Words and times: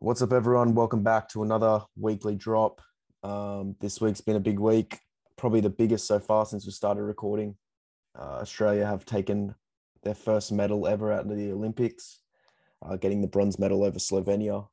What's 0.00 0.22
up, 0.22 0.32
everyone? 0.32 0.76
Welcome 0.76 1.02
back 1.02 1.28
to 1.30 1.42
another 1.42 1.82
weekly 1.96 2.36
drop. 2.36 2.80
Um, 3.24 3.74
this 3.80 4.00
week's 4.00 4.20
been 4.20 4.36
a 4.36 4.40
big 4.40 4.60
week, 4.60 5.00
probably 5.36 5.60
the 5.60 5.70
biggest 5.70 6.06
so 6.06 6.20
far 6.20 6.46
since 6.46 6.64
we 6.64 6.70
started 6.70 7.02
recording. 7.02 7.56
Uh, 8.16 8.38
Australia 8.40 8.86
have 8.86 9.04
taken 9.04 9.56
their 10.04 10.14
first 10.14 10.52
medal 10.52 10.86
ever 10.86 11.10
of 11.10 11.28
the 11.28 11.50
Olympics, 11.50 12.20
uh, 12.80 12.94
getting 12.94 13.20
the 13.20 13.26
bronze 13.26 13.58
medal 13.58 13.82
over 13.82 13.98
Slovenia. 13.98 14.68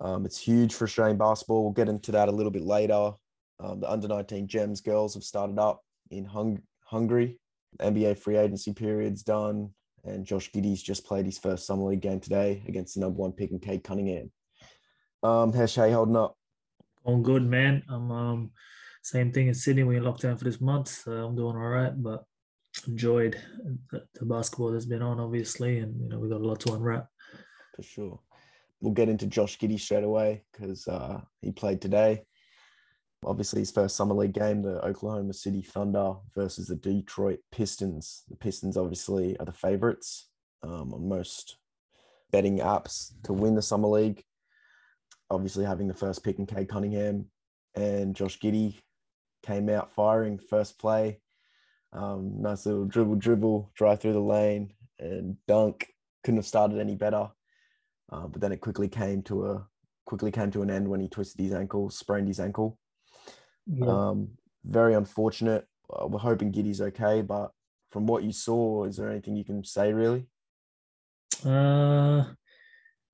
Um, 0.00 0.26
it's 0.26 0.40
huge 0.40 0.74
for 0.74 0.86
Australian 0.86 1.16
basketball. 1.16 1.62
We'll 1.62 1.72
get 1.72 1.88
into 1.88 2.10
that 2.10 2.28
a 2.28 2.32
little 2.32 2.50
bit 2.50 2.64
later. 2.64 3.12
Um, 3.60 3.78
the 3.78 3.88
under 3.88 4.08
19 4.08 4.48
Gems 4.48 4.80
girls 4.80 5.14
have 5.14 5.22
started 5.22 5.56
up 5.60 5.84
in 6.10 6.24
Hung- 6.24 6.62
Hungary. 6.84 7.38
NBA 7.80 8.18
free 8.18 8.38
agency 8.38 8.72
period's 8.72 9.22
done, 9.22 9.70
and 10.08 10.24
Josh 10.24 10.50
Giddey's 10.50 10.82
just 10.82 11.06
played 11.06 11.26
his 11.26 11.38
first 11.38 11.66
summer 11.66 11.84
league 11.84 12.00
game 12.00 12.20
today 12.20 12.62
against 12.66 12.94
the 12.94 13.00
number 13.00 13.18
one 13.18 13.32
pick 13.32 13.50
in 13.50 13.58
Cade 13.58 13.84
Cunningham. 13.84 14.30
Um, 15.22 15.52
how's 15.52 15.72
Shay 15.72 15.90
holding 15.90 16.16
up? 16.16 16.36
All 17.04 17.18
good, 17.18 17.44
man. 17.44 17.82
I'm 17.88 18.10
um, 18.10 18.50
same 19.02 19.32
thing 19.32 19.48
in 19.48 19.54
Sydney. 19.54 19.84
We're 19.84 19.98
in 19.98 20.04
lockdown 20.04 20.38
for 20.38 20.44
this 20.44 20.60
month, 20.60 20.88
so 20.88 21.12
I'm 21.12 21.36
doing 21.36 21.56
all 21.56 21.68
right. 21.68 21.92
But 21.96 22.24
enjoyed 22.86 23.36
the, 23.90 24.04
the 24.14 24.26
basketball 24.26 24.72
that's 24.72 24.86
been 24.86 25.02
on, 25.02 25.18
obviously, 25.18 25.78
and 25.78 26.00
you 26.00 26.08
know 26.08 26.18
we 26.18 26.28
got 26.28 26.40
a 26.40 26.46
lot 26.46 26.60
to 26.60 26.74
unwrap. 26.74 27.08
For 27.76 27.82
sure. 27.82 28.20
We'll 28.80 28.92
get 28.92 29.08
into 29.08 29.26
Josh 29.26 29.58
Giddey 29.58 29.80
straight 29.80 30.04
away 30.04 30.44
because 30.52 30.86
uh, 30.86 31.20
he 31.40 31.50
played 31.50 31.80
today. 31.80 32.24
Obviously, 33.24 33.60
his 33.60 33.70
first 33.70 33.96
summer 33.96 34.14
league 34.14 34.32
game, 34.32 34.62
the 34.62 34.84
Oklahoma 34.84 35.32
City 35.32 35.60
Thunder 35.60 36.14
versus 36.34 36.68
the 36.68 36.76
Detroit 36.76 37.40
Pistons. 37.50 38.22
The 38.28 38.36
Pistons 38.36 38.76
obviously 38.76 39.36
are 39.38 39.46
the 39.46 39.52
favorites 39.52 40.28
um, 40.62 40.94
on 40.94 41.08
most 41.08 41.56
betting 42.30 42.58
apps 42.58 43.12
to 43.24 43.32
win 43.32 43.54
the 43.54 43.62
summer 43.62 43.88
league. 43.88 44.22
Obviously, 45.30 45.64
having 45.64 45.88
the 45.88 45.94
first 45.94 46.22
pick 46.22 46.38
in 46.38 46.46
Cade 46.46 46.68
Cunningham 46.68 47.26
and 47.74 48.14
Josh 48.14 48.38
Giddey 48.38 48.78
came 49.44 49.68
out 49.68 49.94
firing 49.94 50.38
first 50.38 50.78
play. 50.78 51.20
Um, 51.92 52.40
nice 52.40 52.66
little 52.66 52.84
dribble, 52.84 53.16
dribble, 53.16 53.70
drive 53.74 54.00
through 54.00 54.12
the 54.12 54.20
lane 54.20 54.72
and 54.98 55.36
dunk. 55.46 55.88
Couldn't 56.22 56.38
have 56.38 56.46
started 56.46 56.78
any 56.78 56.94
better. 56.94 57.30
Uh, 58.10 58.26
but 58.26 58.40
then 58.40 58.52
it 58.52 58.60
quickly 58.60 58.88
came 58.88 59.22
to 59.22 59.46
a 59.46 59.66
quickly 60.06 60.30
came 60.30 60.50
to 60.50 60.62
an 60.62 60.70
end 60.70 60.88
when 60.88 61.00
he 61.00 61.08
twisted 61.08 61.40
his 61.40 61.52
ankle, 61.52 61.90
sprained 61.90 62.28
his 62.28 62.40
ankle. 62.40 62.78
Yeah. 63.68 63.86
Um, 63.86 64.30
very 64.64 64.94
unfortunate. 64.94 65.66
Uh, 65.92 66.06
we're 66.06 66.18
hoping 66.18 66.52
Giddey's 66.52 66.80
okay, 66.80 67.22
but 67.22 67.52
from 67.90 68.06
what 68.06 68.22
you 68.22 68.32
saw, 68.32 68.84
is 68.84 68.96
there 68.96 69.10
anything 69.10 69.36
you 69.36 69.44
can 69.44 69.64
say 69.64 69.92
really? 69.92 70.26
Uh, 71.44 72.24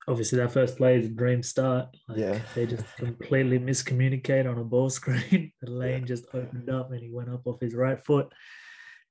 obviously 0.09 0.39
that 0.39 0.53
first 0.53 0.77
play 0.77 0.99
is 0.99 1.07
a 1.07 1.11
dream 1.11 1.43
start. 1.43 1.89
Like, 2.09 2.19
Yeah. 2.19 2.41
they 2.55 2.67
just 2.67 2.85
completely 2.97 3.59
miscommunicate 3.59 4.51
on 4.51 4.59
a 4.59 4.65
ball 4.65 4.91
screen. 4.99 5.53
The 5.61 5.71
lane 5.71 6.07
just 6.07 6.27
opened 6.35 6.71
up 6.71 6.91
and 6.91 7.01
he 7.01 7.11
went 7.11 7.31
up 7.31 7.47
off 7.47 7.61
his 7.61 7.75
right 7.75 8.03
foot, 8.05 8.33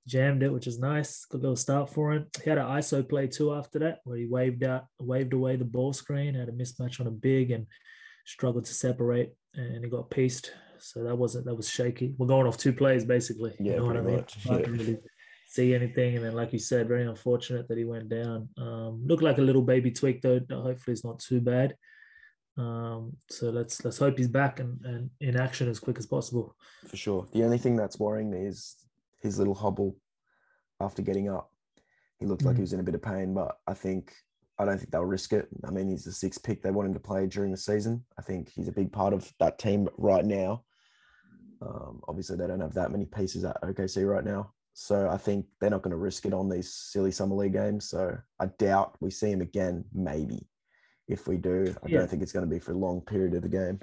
jammed 0.07 0.43
it, 0.43 0.51
which 0.51 0.67
is 0.67 0.79
nice. 0.79 1.25
Good 1.25 1.41
little 1.41 1.55
start 1.55 1.89
for 1.89 2.13
him. 2.13 2.27
He 2.43 2.49
had 2.49 2.57
an 2.59 2.65
ISO 2.67 3.07
play 3.07 3.27
too 3.27 3.53
after 3.53 3.79
that, 3.79 3.99
where 4.03 4.17
he 4.17 4.25
waved 4.25 4.63
out, 4.63 4.85
waved 4.99 5.33
away 5.33 5.55
the 5.55 5.65
ball 5.65 5.93
screen, 5.93 6.35
had 6.35 6.49
a 6.49 6.53
mismatch 6.53 6.99
on 6.99 7.07
a 7.07 7.11
big 7.11 7.51
and 7.51 7.67
struggled 8.25 8.65
to 8.65 8.73
separate, 8.73 9.33
and 9.53 9.83
he 9.83 9.89
got 9.89 10.09
pieced. 10.09 10.51
So 10.83 11.03
that 11.03 11.15
wasn't 11.17 11.45
that 11.45 11.55
was 11.55 11.69
shaky. 11.69 12.13
We're 12.17 12.27
going 12.27 12.45
off 12.45 12.57
two 12.57 12.73
plays 12.73 13.05
basically. 13.05 13.53
Yeah, 13.59 13.73
you 13.73 13.77
know 13.79 13.85
what 13.85 13.97
I 13.97 14.01
mean? 14.01 14.15
much, 14.17 14.37
I 14.49 14.59
yeah. 14.59 14.67
really 14.67 14.97
see 15.47 15.73
anything, 15.73 16.15
and 16.17 16.25
then 16.25 16.33
like 16.33 16.51
you 16.51 16.59
said, 16.59 16.87
very 16.87 17.05
unfortunate 17.05 17.67
that 17.69 17.77
he 17.77 17.85
went 17.85 18.09
down. 18.09 18.49
Um, 18.57 19.01
looked 19.05 19.23
like 19.23 19.37
a 19.37 19.41
little 19.41 19.61
baby 19.61 19.91
tweak 19.91 20.21
though. 20.21 20.41
Hopefully, 20.51 20.93
it's 20.93 21.05
not 21.05 21.19
too 21.19 21.39
bad. 21.39 21.75
Um, 22.57 23.13
so 23.29 23.49
let's 23.49 23.83
let's 23.85 23.97
hope 23.97 24.17
he's 24.17 24.27
back 24.27 24.59
and, 24.59 24.79
and 24.85 25.09
in 25.21 25.39
action 25.39 25.69
as 25.69 25.79
quick 25.79 25.97
as 25.97 26.05
possible. 26.05 26.55
For 26.87 26.97
sure. 26.97 27.27
The 27.33 27.43
only 27.43 27.57
thing 27.57 27.75
that's 27.75 27.97
worrying 27.99 28.29
me 28.29 28.45
is 28.45 28.75
his 29.21 29.39
little 29.39 29.55
hobble 29.55 29.95
after 30.79 31.01
getting 31.01 31.29
up. 31.29 31.49
He 32.19 32.25
looked 32.25 32.43
like 32.43 32.55
he 32.55 32.59
Mm. 32.59 32.61
was 32.61 32.73
in 32.73 32.79
a 32.79 32.83
bit 32.83 32.95
of 32.95 33.01
pain, 33.01 33.33
but 33.33 33.57
I 33.65 33.73
think 33.73 34.13
I 34.59 34.65
don't 34.65 34.77
think 34.77 34.91
they'll 34.91 35.05
risk 35.05 35.33
it. 35.33 35.47
I 35.65 35.71
mean, 35.71 35.89
he's 35.89 36.03
the 36.03 36.11
sixth 36.11 36.43
pick. 36.43 36.61
They 36.61 36.71
want 36.71 36.87
him 36.87 36.93
to 36.93 36.99
play 36.99 37.25
during 37.25 37.51
the 37.51 37.57
season. 37.57 38.05
I 38.19 38.21
think 38.21 38.49
he's 38.49 38.67
a 38.67 38.71
big 38.73 38.91
part 38.91 39.13
of 39.13 39.31
that 39.39 39.57
team 39.57 39.87
right 39.97 40.25
now. 40.25 40.63
Um, 41.63 42.01
obviously, 42.07 42.37
they 42.37 42.47
don't 42.47 42.59
have 42.59 42.73
that 42.73 42.91
many 42.91 43.05
pieces 43.05 43.43
at 43.45 43.61
OKC 43.61 44.07
right 44.07 44.25
now. 44.25 44.51
So 44.73 45.07
I 45.09 45.17
think 45.17 45.45
they're 45.61 45.69
not 45.69 45.83
going 45.83 45.91
to 45.91 45.97
risk 45.97 46.25
it 46.25 46.33
on 46.33 46.49
these 46.49 46.73
silly 46.73 47.11
summer 47.11 47.35
league 47.35 47.53
games. 47.53 47.87
So 47.89 48.17
I 48.39 48.47
doubt 48.57 48.95
we 48.99 49.11
see 49.11 49.31
him 49.31 49.41
again. 49.41 49.85
Maybe 49.93 50.47
if 51.07 51.27
we 51.27 51.37
do, 51.37 51.75
I 51.83 51.89
Yeah. 51.89 51.99
don't 51.99 52.09
think 52.09 52.23
it's 52.23 52.31
going 52.31 52.45
to 52.45 52.49
be 52.53 52.59
for 52.59 52.71
a 52.71 52.77
long 52.77 53.01
period 53.01 53.35
of 53.35 53.43
the 53.43 53.49
game. 53.49 53.79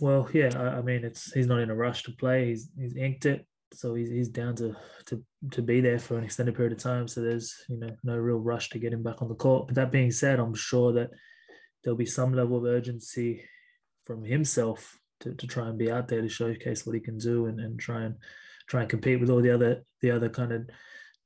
Well, 0.00 0.28
yeah, 0.32 0.50
I, 0.56 0.78
I 0.78 0.82
mean, 0.82 1.04
it's 1.04 1.32
he's 1.32 1.46
not 1.46 1.60
in 1.60 1.70
a 1.70 1.74
rush 1.74 2.04
to 2.04 2.12
play. 2.12 2.46
He's 2.48 2.70
he's 2.78 2.96
inked 2.96 3.26
it, 3.26 3.46
so 3.74 3.94
he's 3.94 4.08
he's 4.08 4.28
down 4.28 4.56
to 4.56 4.74
to 5.06 5.22
to 5.50 5.62
be 5.62 5.82
there 5.82 5.98
for 5.98 6.16
an 6.16 6.24
extended 6.24 6.56
period 6.56 6.72
of 6.72 6.78
time. 6.78 7.06
So 7.06 7.20
there's 7.20 7.54
you 7.68 7.78
know 7.78 7.94
no 8.02 8.16
real 8.16 8.38
rush 8.38 8.70
to 8.70 8.78
get 8.78 8.94
him 8.94 9.02
back 9.02 9.20
on 9.20 9.28
the 9.28 9.34
court. 9.34 9.68
But 9.68 9.74
that 9.76 9.92
being 9.92 10.10
said, 10.10 10.40
I'm 10.40 10.54
sure 10.54 10.92
that 10.94 11.10
there'll 11.84 11.98
be 11.98 12.06
some 12.06 12.32
level 12.32 12.56
of 12.56 12.64
urgency 12.64 13.44
from 14.04 14.24
himself 14.24 14.98
to, 15.22 15.34
to 15.34 15.46
try 15.46 15.68
and 15.68 15.78
be 15.78 15.90
out 15.90 16.08
there 16.08 16.20
to 16.22 16.28
showcase 16.28 16.84
what 16.86 16.94
he 16.94 17.00
can 17.00 17.18
do 17.18 17.46
and, 17.46 17.58
and 17.60 17.78
try 17.80 18.02
and 18.02 18.14
try 18.68 18.80
and 18.82 18.90
compete 18.90 19.20
with 19.20 19.30
all 19.30 19.40
the 19.40 19.50
other 19.50 19.84
the 20.00 20.10
other 20.10 20.28
kind 20.28 20.52
of 20.52 20.68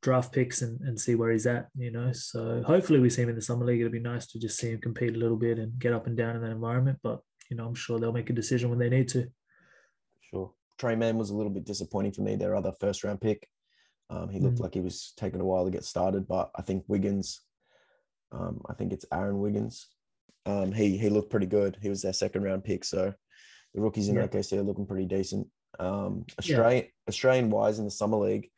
draft 0.02 0.32
picks 0.32 0.62
and, 0.62 0.80
and 0.82 1.00
see 1.00 1.14
where 1.14 1.32
he's 1.32 1.46
at, 1.46 1.68
you 1.76 1.90
know. 1.90 2.12
So 2.12 2.62
hopefully 2.64 3.00
we 3.00 3.10
see 3.10 3.22
him 3.22 3.30
in 3.30 3.34
the 3.34 3.42
summer 3.42 3.64
league. 3.64 3.80
It'll 3.80 3.90
be 3.92 3.98
nice 3.98 4.26
to 4.28 4.38
just 4.38 4.58
see 4.58 4.70
him 4.70 4.80
compete 4.80 5.14
a 5.16 5.18
little 5.18 5.36
bit 5.38 5.58
and 5.58 5.78
get 5.78 5.92
up 5.92 6.06
and 6.06 6.16
down 6.16 6.36
in 6.36 6.42
that 6.42 6.50
environment. 6.52 6.98
But 7.02 7.20
you 7.50 7.56
know, 7.56 7.66
I'm 7.66 7.74
sure 7.74 7.98
they'll 7.98 8.12
make 8.12 8.30
a 8.30 8.34
decision 8.34 8.70
when 8.70 8.78
they 8.78 8.88
need 8.88 9.08
to. 9.08 9.26
Sure. 10.30 10.52
Tre 10.78 10.94
Mann 10.94 11.16
was 11.16 11.30
a 11.30 11.34
little 11.34 11.50
bit 11.52 11.64
disappointing 11.64 12.12
for 12.12 12.22
me, 12.22 12.36
their 12.36 12.54
other 12.54 12.72
first 12.80 13.02
round 13.04 13.20
pick. 13.20 13.48
Um, 14.10 14.28
he 14.28 14.38
looked 14.38 14.58
Mm. 14.58 14.60
like 14.60 14.74
he 14.74 14.80
was 14.80 15.12
taking 15.16 15.40
a 15.40 15.44
while 15.44 15.64
to 15.64 15.70
get 15.70 15.84
started, 15.84 16.28
but 16.28 16.50
I 16.54 16.62
think 16.62 16.84
Wiggins, 16.86 17.40
um, 18.30 18.60
I 18.68 18.74
think 18.74 18.92
it's 18.92 19.06
Aaron 19.12 19.40
Wiggins. 19.40 19.88
Um, 20.44 20.70
he 20.72 20.96
he 20.96 21.08
looked 21.08 21.30
pretty 21.30 21.46
good. 21.46 21.76
He 21.80 21.88
was 21.88 22.02
their 22.02 22.12
second 22.12 22.42
round 22.44 22.62
pick, 22.62 22.84
so 22.84 23.14
the 23.76 23.80
rookies 23.82 24.08
in 24.08 24.16
Yeah. 24.16 24.26
OKC 24.26 24.56
are 24.58 24.62
looking 24.62 24.86
pretty 24.86 25.04
decent. 25.06 25.46
Um, 25.78 26.24
Yeah. 26.28 26.34
Australian 26.40 26.86
Australian 27.08 27.50
wise 27.50 27.78
in 27.78 27.84
the 27.84 27.90
summer 27.90 28.16
league, 28.16 28.50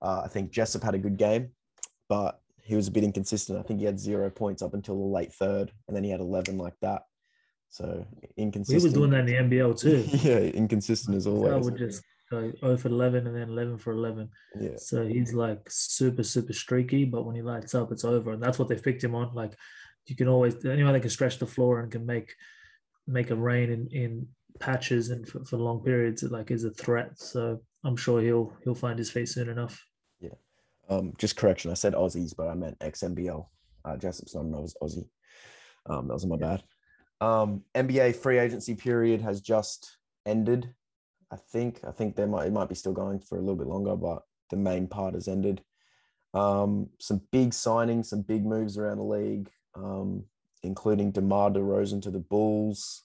uh, 0.00 0.22
I 0.24 0.28
think 0.28 0.52
Jessup 0.52 0.82
had 0.82 0.94
a 0.94 0.98
good 0.98 1.18
game, 1.18 1.50
but 2.08 2.40
he 2.62 2.76
was 2.76 2.86
a 2.88 2.92
bit 2.92 3.04
inconsistent. 3.04 3.58
I 3.58 3.62
think 3.62 3.80
he 3.80 3.86
had 3.86 3.98
zero 3.98 4.30
points 4.30 4.62
up 4.62 4.72
until 4.72 4.96
the 4.96 5.04
late 5.04 5.34
third, 5.34 5.72
and 5.86 5.96
then 5.96 6.04
he 6.04 6.10
had 6.10 6.20
eleven 6.20 6.56
like 6.56 6.78
that. 6.80 7.02
So 7.68 8.06
inconsistent. 8.36 8.80
He 8.80 8.86
was 8.86 8.94
doing 8.94 9.10
that 9.10 9.20
in 9.20 9.26
the 9.26 9.56
NBL 9.56 9.74
too. 9.78 10.04
yeah, 10.28 10.38
inconsistent 10.38 11.16
as 11.16 11.26
I 11.26 11.30
always. 11.30 11.64
would 11.64 11.76
just 11.78 12.02
go 12.30 12.52
0 12.60 12.76
for 12.76 12.88
11 12.88 13.26
and 13.26 13.34
then 13.36 13.48
11 13.48 13.78
for 13.78 13.92
11. 13.92 14.28
Yeah. 14.60 14.76
So 14.76 15.04
he's 15.06 15.34
like 15.34 15.68
super, 15.68 16.22
super 16.22 16.52
streaky, 16.52 17.04
but 17.04 17.24
when 17.24 17.34
he 17.34 17.42
lights 17.42 17.74
up, 17.74 17.90
it's 17.90 18.04
over. 18.04 18.32
And 18.32 18.42
that's 18.42 18.58
what 18.58 18.68
they've 18.68 18.82
picked 18.82 19.02
him 19.02 19.14
on. 19.16 19.34
Like 19.34 19.54
you 20.06 20.14
can 20.16 20.28
always, 20.28 20.64
anyone 20.64 20.92
that 20.92 21.00
can 21.00 21.10
stretch 21.10 21.38
the 21.38 21.46
floor 21.46 21.80
and 21.80 21.90
can 21.90 22.06
make 22.06 22.34
make 23.06 23.30
a 23.30 23.36
rain 23.36 23.70
in, 23.70 23.88
in 23.88 24.28
patches 24.60 25.10
and 25.10 25.26
for, 25.26 25.44
for 25.44 25.56
long 25.56 25.82
periods, 25.82 26.22
it 26.22 26.30
like 26.30 26.50
is 26.50 26.64
a 26.64 26.70
threat. 26.70 27.18
So 27.18 27.60
I'm 27.84 27.96
sure 27.96 28.20
he'll 28.20 28.52
he'll 28.62 28.74
find 28.74 28.98
his 28.98 29.10
feet 29.10 29.28
soon 29.28 29.48
enough. 29.48 29.84
Yeah. 30.20 30.34
Um, 30.88 31.14
just 31.18 31.36
correction, 31.36 31.70
I 31.70 31.74
said 31.74 31.94
Aussies, 31.94 32.34
but 32.36 32.48
I 32.48 32.54
meant 32.54 32.78
XNBL. 32.78 33.46
Uh, 33.84 33.96
Jessup's 33.96 34.34
not 34.34 34.44
an 34.44 34.52
Aussie. 34.82 35.08
Um, 35.86 36.08
that 36.08 36.14
was 36.14 36.26
my 36.26 36.36
bad. 36.36 36.62
Um, 37.20 37.62
NBA 37.74 38.16
free 38.16 38.38
agency 38.38 38.74
period 38.74 39.20
has 39.22 39.40
just 39.40 39.96
ended. 40.26 40.72
I 41.32 41.36
think. 41.36 41.80
I 41.86 41.92
think 41.92 42.16
there 42.16 42.26
might 42.26 42.46
it 42.46 42.52
might 42.52 42.68
be 42.68 42.74
still 42.74 42.92
going 42.92 43.20
for 43.20 43.36
a 43.36 43.40
little 43.40 43.56
bit 43.56 43.66
longer, 43.66 43.96
but 43.96 44.22
the 44.50 44.56
main 44.56 44.86
part 44.86 45.14
has 45.14 45.28
ended. 45.28 45.62
Um, 46.34 46.88
some 46.98 47.22
big 47.32 47.50
signings, 47.50 48.06
some 48.06 48.22
big 48.22 48.44
moves 48.44 48.78
around 48.78 48.98
the 48.98 49.04
league, 49.04 49.50
um, 49.74 50.24
including 50.62 51.10
DeMar 51.12 51.50
DeRozan 51.50 52.02
to 52.02 52.10
the 52.10 52.20
Bulls, 52.20 53.04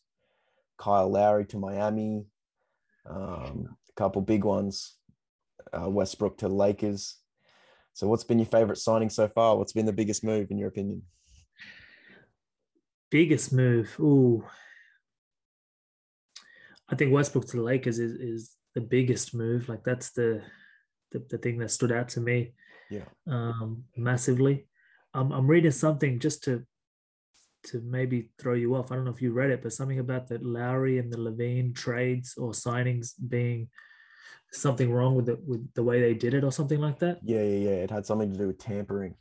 Kyle 0.77 1.09
Lowry 1.09 1.45
to 1.45 1.57
Miami, 1.57 2.25
um, 3.09 3.75
a 3.89 3.93
couple 3.95 4.21
big 4.21 4.43
ones, 4.43 4.95
uh, 5.73 5.89
Westbrook 5.89 6.37
to 6.39 6.47
the 6.47 6.53
Lakers. 6.53 7.17
So, 7.93 8.07
what's 8.07 8.23
been 8.23 8.39
your 8.39 8.45
favorite 8.45 8.77
signing 8.77 9.09
so 9.09 9.27
far? 9.27 9.57
What's 9.57 9.73
been 9.73 9.85
the 9.85 9.93
biggest 9.93 10.23
move 10.23 10.51
in 10.51 10.57
your 10.57 10.69
opinion? 10.69 11.03
Biggest 13.09 13.53
move. 13.53 13.95
Ooh. 13.99 14.43
I 16.89 16.95
think 16.95 17.13
Westbrook 17.13 17.47
to 17.47 17.57
the 17.57 17.63
Lakers 17.63 17.99
is, 17.99 18.11
is 18.13 18.55
the 18.73 18.81
biggest 18.81 19.33
move. 19.33 19.69
Like 19.69 19.83
that's 19.83 20.11
the, 20.11 20.41
the 21.11 21.25
the 21.29 21.37
thing 21.37 21.57
that 21.59 21.71
stood 21.71 21.91
out 21.91 22.09
to 22.09 22.21
me. 22.21 22.53
Yeah. 22.89 23.05
um, 23.27 23.83
massively. 23.95 24.67
I'm, 25.13 25.31
I'm 25.31 25.47
reading 25.47 25.71
something 25.71 26.19
just 26.19 26.43
to 26.43 26.63
to 27.65 27.81
maybe 27.81 28.29
throw 28.39 28.53
you 28.53 28.75
off. 28.75 28.91
I 28.91 28.95
don't 28.95 29.05
know 29.05 29.11
if 29.11 29.21
you 29.21 29.31
read 29.33 29.51
it, 29.51 29.61
but 29.61 29.73
something 29.73 29.99
about 29.99 30.27
that 30.27 30.45
Lowry 30.45 30.99
and 30.99 31.11
the 31.11 31.17
LaVine 31.17 31.75
trades 31.75 32.35
or 32.37 32.51
signings 32.51 33.13
being 33.29 33.69
something 34.51 34.91
wrong 34.91 35.15
with 35.15 35.25
the 35.25 35.39
with 35.45 35.73
the 35.73 35.83
way 35.83 36.01
they 36.01 36.13
did 36.13 36.33
it 36.33 36.43
or 36.43 36.51
something 36.51 36.79
like 36.79 36.99
that. 36.99 37.19
Yeah, 37.23 37.43
yeah, 37.43 37.69
yeah. 37.69 37.77
It 37.83 37.91
had 37.91 38.05
something 38.05 38.31
to 38.31 38.37
do 38.37 38.47
with 38.47 38.59
tampering. 38.59 39.15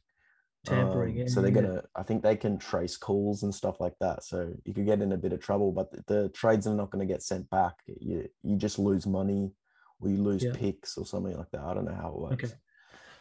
tampering. 0.65 1.15
Um, 1.15 1.19
yeah, 1.19 1.27
so 1.27 1.41
they're 1.41 1.51
yeah. 1.51 1.61
gonna. 1.63 1.83
I 1.97 2.03
think 2.03 2.23
they 2.23 2.37
can 2.37 2.59
trace 2.59 2.97
calls 2.97 3.43
and 3.43 3.55
stuff 3.55 3.81
like 3.81 3.95
that. 4.01 4.25
So 4.25 4.53
you 4.65 4.75
could 4.75 4.87
get 4.87 5.03
in 5.03 5.13
a 5.13 5.17
bit 5.17 5.33
of 5.33 5.41
trouble, 5.41 5.73
but 5.73 5.91
the, 5.91 6.05
the 6.07 6.29
trades 6.31 6.67
are 6.67 6.75
not 6.75 6.91
going 6.91 7.07
to 7.07 7.13
get 7.13 7.23
sent 7.23 7.49
back. 7.51 7.75
You 7.87 8.29
you 8.43 8.57
just 8.57 8.79
lose 8.79 9.07
money, 9.07 9.53
or 10.01 10.09
you 10.09 10.19
lose 10.19 10.45
Yeah. 10.45 10.53
picks 10.55 10.97
or 10.97 11.07
something 11.07 11.37
like 11.37 11.51
that. 11.53 11.63
I 11.63 11.75
don't 11.75 11.87
know 11.87 11.95
how 11.95 12.09
it 12.09 12.19
works. 12.19 12.45
Okay. 12.45 12.55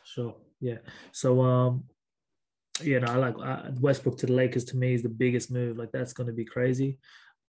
Sure. 0.03 0.35
Yeah. 0.59 0.77
So 1.11 1.41
um, 1.41 1.85
no, 2.81 3.07
I 3.07 3.15
like 3.15 3.35
uh, 3.37 3.71
Westbrook 3.79 4.17
to 4.19 4.25
the 4.25 4.33
Lakers. 4.33 4.65
To 4.65 4.77
me, 4.77 4.93
is 4.93 5.03
the 5.03 5.09
biggest 5.09 5.51
move. 5.51 5.77
Like 5.77 5.91
that's 5.91 6.13
going 6.13 6.27
to 6.27 6.33
be 6.33 6.45
crazy. 6.45 6.97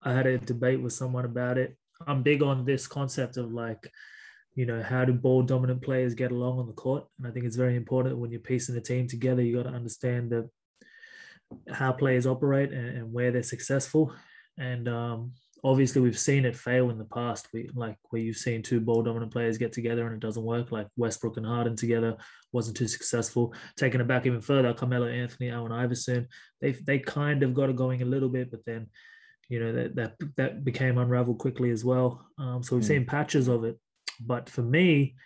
I 0.02 0.12
had 0.12 0.26
a 0.26 0.38
debate 0.38 0.80
with 0.80 0.92
someone 0.92 1.24
about 1.24 1.58
it. 1.58 1.76
I'm 2.06 2.22
big 2.22 2.42
on 2.42 2.64
this 2.64 2.86
concept 2.86 3.36
of 3.36 3.52
like, 3.52 3.90
you 4.54 4.66
know, 4.66 4.82
how 4.82 5.04
do 5.04 5.12
ball 5.12 5.42
dominant 5.42 5.82
players 5.82 6.14
get 6.14 6.30
along 6.30 6.58
on 6.58 6.66
the 6.66 6.72
court, 6.72 7.04
and 7.18 7.26
I 7.26 7.30
think 7.30 7.46
it's 7.46 7.56
very 7.56 7.76
important 7.76 8.18
when 8.18 8.30
you're 8.30 8.40
piecing 8.40 8.76
a 8.76 8.80
team 8.80 9.08
together. 9.08 9.42
You 9.42 9.56
got 9.56 9.68
to 9.68 9.74
understand 9.74 10.30
the 10.30 10.48
how 11.72 11.92
players 11.92 12.26
operate 12.26 12.72
and, 12.72 12.98
and 12.98 13.12
where 13.12 13.30
they're 13.30 13.42
successful. 13.42 14.14
And 14.58 14.88
um, 14.88 15.32
obviously, 15.64 16.00
we've 16.00 16.18
seen 16.18 16.44
it 16.44 16.56
fail 16.56 16.90
in 16.90 16.98
the 16.98 17.04
past. 17.04 17.48
We 17.52 17.68
like 17.74 17.96
where 18.10 18.22
you've 18.22 18.36
seen 18.36 18.62
two 18.62 18.80
ball 18.80 19.02
dominant 19.02 19.32
players 19.32 19.58
get 19.58 19.72
together 19.72 20.06
and 20.06 20.14
it 20.14 20.20
doesn't 20.20 20.42
work. 20.44 20.70
Like 20.72 20.86
Westbrook 20.96 21.36
and 21.36 21.46
Harden 21.46 21.76
together 21.76 22.16
wasn't 22.52 22.76
too 22.76 22.88
successful. 22.88 23.52
Taking 23.76 24.00
it 24.00 24.06
back 24.08 24.26
even 24.26 24.40
further, 24.40 24.72
Carmelo 24.74 25.08
Anthony, 25.08 25.50
Allen 25.50 25.72
Iverson, 25.72 26.28
they 26.60 26.72
they 26.72 26.98
kind 26.98 27.42
of 27.42 27.54
got 27.54 27.70
it 27.70 27.76
going 27.76 28.02
a 28.02 28.06
little 28.06 28.28
bit, 28.28 28.50
but 28.50 28.64
then 28.64 28.86
you 29.48 29.58
know 29.60 29.72
that 29.72 29.96
that 29.96 30.14
that 30.36 30.64
became 30.64 30.98
unraveled 30.98 31.38
quickly 31.38 31.70
as 31.70 31.84
well. 31.84 32.26
Um, 32.38 32.62
so 32.62 32.76
we've 32.76 32.84
Mm. 32.84 32.88
seen 32.88 33.06
patches 33.06 33.48
of 33.48 33.64
it. 33.64 33.78
But 34.20 34.48
for 34.48 34.62
me, 34.62 35.16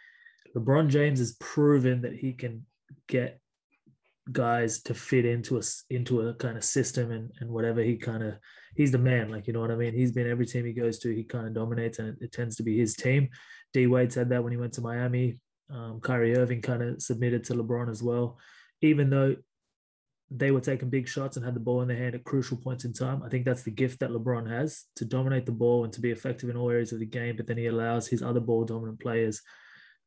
LeBron 0.56 0.88
James 0.88 1.18
has 1.18 1.36
proven 1.40 2.02
that 2.02 2.14
he 2.14 2.32
can 2.32 2.66
get 3.08 3.40
guys 4.30 4.80
to 4.82 4.94
fit 4.94 5.24
into 5.24 5.58
a 5.58 5.62
into 5.90 6.28
a 6.28 6.34
kind 6.34 6.56
of 6.56 6.62
system 6.62 7.10
and 7.10 7.32
and 7.40 7.50
whatever 7.50 7.82
he 7.82 7.96
kind 7.96 8.22
of 8.22 8.34
he's 8.76 8.92
the 8.92 8.98
man 8.98 9.28
like 9.28 9.48
you 9.48 9.52
know 9.52 9.58
what 9.58 9.72
i 9.72 9.74
mean 9.74 9.92
he's 9.92 10.12
been 10.12 10.30
every 10.30 10.46
team 10.46 10.64
he 10.64 10.72
goes 10.72 11.00
to 11.00 11.12
he 11.12 11.24
kind 11.24 11.44
of 11.44 11.52
dominates 11.52 11.98
and 11.98 12.08
it, 12.08 12.16
it 12.20 12.32
tends 12.32 12.54
to 12.54 12.62
be 12.62 12.78
his 12.78 12.94
team 12.94 13.28
d 13.72 13.88
wade 13.88 14.12
said 14.12 14.28
that 14.28 14.40
when 14.40 14.52
he 14.52 14.56
went 14.56 14.72
to 14.72 14.80
miami 14.80 15.40
um, 15.72 16.00
Kyrie 16.00 16.36
Irving 16.36 16.60
kind 16.60 16.82
of 16.82 17.02
submitted 17.02 17.44
to 17.44 17.54
LeBron 17.54 17.90
as 17.90 18.02
well, 18.02 18.38
even 18.82 19.10
though 19.10 19.36
they 20.30 20.50
were 20.50 20.60
taking 20.60 20.90
big 20.90 21.08
shots 21.08 21.36
and 21.36 21.44
had 21.44 21.54
the 21.54 21.60
ball 21.60 21.82
in 21.82 21.88
their 21.88 21.96
hand 21.96 22.14
at 22.14 22.24
crucial 22.24 22.56
points 22.56 22.84
in 22.84 22.92
time. 22.92 23.22
I 23.22 23.28
think 23.28 23.44
that's 23.44 23.62
the 23.62 23.70
gift 23.70 24.00
that 24.00 24.10
LeBron 24.10 24.50
has 24.50 24.84
to 24.96 25.04
dominate 25.04 25.46
the 25.46 25.52
ball 25.52 25.84
and 25.84 25.92
to 25.92 26.00
be 26.00 26.10
effective 26.10 26.48
in 26.48 26.56
all 26.56 26.70
areas 26.70 26.92
of 26.92 27.00
the 27.00 27.06
game. 27.06 27.36
But 27.36 27.46
then 27.46 27.58
he 27.58 27.66
allows 27.66 28.08
his 28.08 28.22
other 28.22 28.40
ball 28.40 28.64
dominant 28.64 29.00
players 29.00 29.42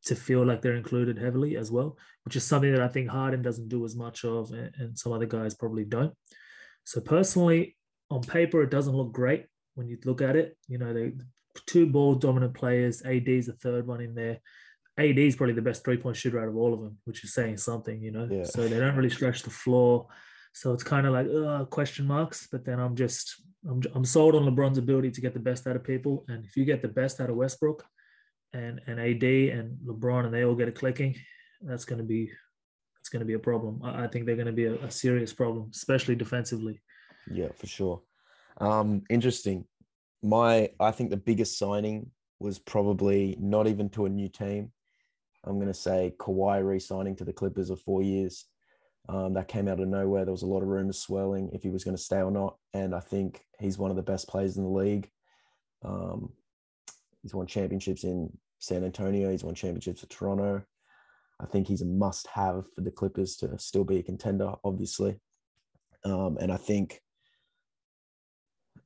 to 0.06 0.16
feel 0.16 0.46
like 0.46 0.62
they're 0.62 0.76
included 0.76 1.18
heavily 1.18 1.58
as 1.58 1.72
well, 1.72 1.98
which 2.24 2.36
is 2.36 2.44
something 2.44 2.72
that 2.72 2.82
I 2.82 2.88
think 2.88 3.10
Harden 3.10 3.42
doesn't 3.42 3.70
do 3.70 3.84
as 3.86 3.96
much 3.96 4.24
of, 4.24 4.52
and, 4.52 4.72
and 4.78 4.98
some 4.98 5.12
other 5.12 5.26
guys 5.26 5.56
probably 5.56 5.84
don't. 5.84 6.14
So 6.84 7.02
personally, 7.02 7.76
on 8.12 8.22
paper, 8.22 8.62
it 8.62 8.70
doesn't 8.70 8.96
look 8.96 9.12
great 9.12 9.46
when 9.74 9.88
you 9.88 9.98
look 10.06 10.22
at 10.22 10.36
it. 10.36 10.58
You 10.68 10.78
know, 10.78 10.94
the 10.94 11.18
two 11.66 11.88
ball 11.88 12.16
dominant 12.16 12.54
players. 12.54 13.02
AD 13.04 13.28
is 13.28 13.48
the 13.48 13.54
third 13.54 13.88
one 13.88 14.02
in 14.02 14.14
there. 14.14 14.40
AD 14.98 15.18
is 15.18 15.36
probably 15.36 15.56
the 15.56 15.62
best 15.62 15.84
three 15.84 15.98
point 15.98 16.16
shooter 16.16 16.40
out 16.40 16.48
of 16.48 16.56
all 16.56 16.74
of 16.74 16.82
them, 16.82 16.98
which 17.06 17.24
is 17.24 17.34
saying 17.34 17.58
something, 17.58 18.02
you 18.02 18.12
know. 18.12 18.28
Yeah. 18.30 18.44
So 18.44 18.68
they 18.68 18.80
don't 18.80 18.96
really 18.96 19.10
stretch 19.10 19.42
the 19.42 19.50
floor. 19.50 20.08
So 20.54 20.72
it's 20.72 20.84
kind 20.84 21.06
of 21.06 21.14
like 21.14 21.28
uh, 21.28 21.66
question 21.66 22.06
marks. 22.06 22.48
But 22.52 22.64
then 22.64 22.80
I'm 22.80 22.96
just 22.96 23.42
I'm 23.68 23.82
I'm 23.96 24.06
sold 24.06 24.36
on 24.36 24.44
LeBron's 24.44 24.78
ability 24.78 25.12
to 25.12 25.22
get 25.22 25.34
the 25.34 25.40
best 25.40 25.66
out 25.66 25.76
of 25.76 25.84
people. 25.84 26.26
And 26.28 26.46
if 26.46 26.56
you 26.56 26.64
get 26.64 26.82
the 26.84 26.88
best 26.88 27.20
out 27.20 27.32
of 27.32 27.36
Westbrook 27.36 27.84
and 28.56 28.82
and 28.88 29.00
AD 29.00 29.24
and 29.24 29.78
LeBron 29.86 30.26
and 30.26 30.34
they 30.34 30.46
all 30.46 30.56
get 30.56 30.68
it 30.68 30.76
clicking, 30.76 31.16
that's 31.62 31.86
going 31.86 32.00
to 32.00 32.06
be 32.06 32.32
it's 33.00 33.10
going 33.10 33.20
to 33.20 33.26
be 33.26 33.34
a 33.34 33.40
problem. 33.40 33.82
I, 33.84 34.06
I 34.06 34.08
think 34.08 34.26
they're 34.26 34.36
going 34.36 34.48
to 34.48 34.52
be 34.52 34.66
a, 34.66 34.76
a 34.76 34.90
serious 34.90 35.32
problem, 35.32 35.70
especially 35.72 36.16
defensively. 36.16 36.82
Yeah, 37.30 37.50
for 37.56 37.68
sure. 37.68 38.02
Um, 38.58 39.04
interesting. 39.12 39.66
My, 40.24 40.72
I 40.80 40.90
think 40.90 41.12
the 41.12 41.18
biggest 41.18 41.60
signing 41.60 42.10
was 42.40 42.58
probably 42.58 43.38
not 43.40 43.68
even 43.68 43.90
to 43.90 44.06
a 44.06 44.10
new 44.10 44.28
team. 44.28 44.72
I'm 45.44 45.58
going 45.58 45.68
to 45.68 45.74
say 45.74 46.16
Kawhi 46.18 46.66
re-signing 46.66 47.16
to 47.18 47.24
the 47.24 47.34
Clippers 47.34 47.70
of 47.70 47.80
four 47.82 48.02
years. 48.02 48.46
Um, 49.08 49.36
that 49.36 49.48
came 49.48 49.68
out 49.68 49.80
of 49.80 49.88
nowhere. 49.88 50.26
There 50.26 50.32
was 50.32 50.42
a 50.42 50.48
lot 50.48 50.64
of 50.64 50.68
rumors 50.68 51.00
swirling 51.00 51.52
if 51.54 51.62
he 51.62 51.70
was 51.70 51.84
going 51.84 51.96
to 51.96 52.02
stay 52.02 52.22
or 52.22 52.32
not, 52.32 52.58
and 52.74 52.96
I 52.96 53.02
think 53.02 53.46
he's 53.60 53.78
one 53.78 53.92
of 53.92 53.98
the 53.98 54.02
best 54.02 54.28
players 54.28 54.58
in 54.58 54.64
the 54.64 54.70
league. 54.70 55.08
Um, 55.84 56.34
he's 57.22 57.36
won 57.36 57.46
championships 57.46 58.04
in 58.04 58.36
San 58.66 58.84
Antonio. 58.84 59.30
He's 59.30 59.44
won 59.44 59.56
championships 59.56 60.04
at 60.04 60.10
Toronto. 60.10 60.64
I 61.40 61.46
think 61.46 61.68
he's 61.68 61.82
a 61.82 61.86
must-have 61.86 62.66
for 62.74 62.82
the 62.82 62.92
Clippers 62.92 63.36
to 63.38 63.58
still 63.60 63.84
be 63.84 63.98
a 63.98 64.04
contender, 64.04 64.54
obviously. 64.64 65.20
Um, 66.04 66.38
and 66.40 66.52
I 66.52 66.58
think 66.58 67.02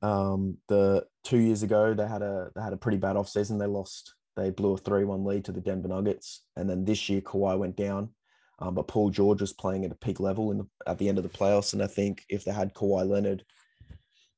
um, 0.02 0.56
the 0.68 1.06
two 1.24 1.38
years 1.38 1.62
ago 1.62 1.94
they 1.94 2.06
had 2.06 2.22
a 2.22 2.50
they 2.54 2.62
had 2.62 2.72
a 2.72 2.78
pretty 2.78 2.98
bad 2.98 3.16
offseason. 3.16 3.58
They 3.58 3.66
lost. 3.66 4.14
They 4.36 4.50
blew 4.50 4.74
a 4.74 4.78
three-one 4.78 5.24
lead 5.24 5.44
to 5.46 5.52
the 5.52 5.60
Denver 5.60 5.88
Nuggets, 5.88 6.44
and 6.56 6.68
then 6.68 6.84
this 6.84 7.08
year 7.08 7.20
Kawhi 7.20 7.58
went 7.58 7.76
down. 7.76 8.10
Um, 8.58 8.74
but 8.74 8.88
Paul 8.88 9.10
George 9.10 9.40
was 9.40 9.52
playing 9.52 9.84
at 9.84 9.92
a 9.92 9.96
peak 9.96 10.20
level 10.20 10.50
in 10.50 10.58
the, 10.58 10.66
at 10.86 10.98
the 10.98 11.08
end 11.08 11.18
of 11.18 11.24
the 11.24 11.30
playoffs, 11.30 11.72
and 11.72 11.82
I 11.82 11.86
think 11.86 12.24
if 12.28 12.44
they 12.44 12.52
had 12.52 12.74
Kawhi 12.74 13.08
Leonard, 13.08 13.44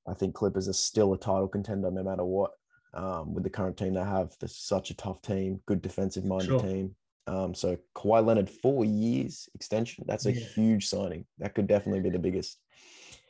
I 0.09 0.15
think 0.15 0.35
Clippers 0.35 0.69
are 0.69 0.73
still 0.73 1.13
a 1.13 1.19
title 1.19 1.49
contender 1.49 1.91
no 1.91 2.03
matter 2.03 2.25
what. 2.25 2.53
Um, 2.95 3.33
with 3.33 3.43
the 3.45 3.51
current 3.51 3.77
team 3.77 3.95
they 3.95 4.05
have, 4.05 4.35
they're 4.39 4.49
such 4.49 4.91
a 4.91 4.97
tough 4.97 5.23
team, 5.23 5.61
good 5.67 5.81
defensive-minded 5.81 6.47
Sure. 6.49 6.61
team. 6.61 6.95
Um, 7.27 7.55
so 7.55 7.79
Kawhi 7.95 8.25
Leonard 8.25 8.51
four 8.51 8.85
years 8.85 9.49
extension. 9.55 10.05
That's 10.07 10.27
a 10.27 10.33
Yeah. 10.33 10.41
huge 10.41 10.89
signing. 10.89 11.25
That 11.39 11.55
could 11.55 11.67
definitely 11.67 12.01
be 12.03 12.11
the 12.11 12.19
biggest. 12.19 12.59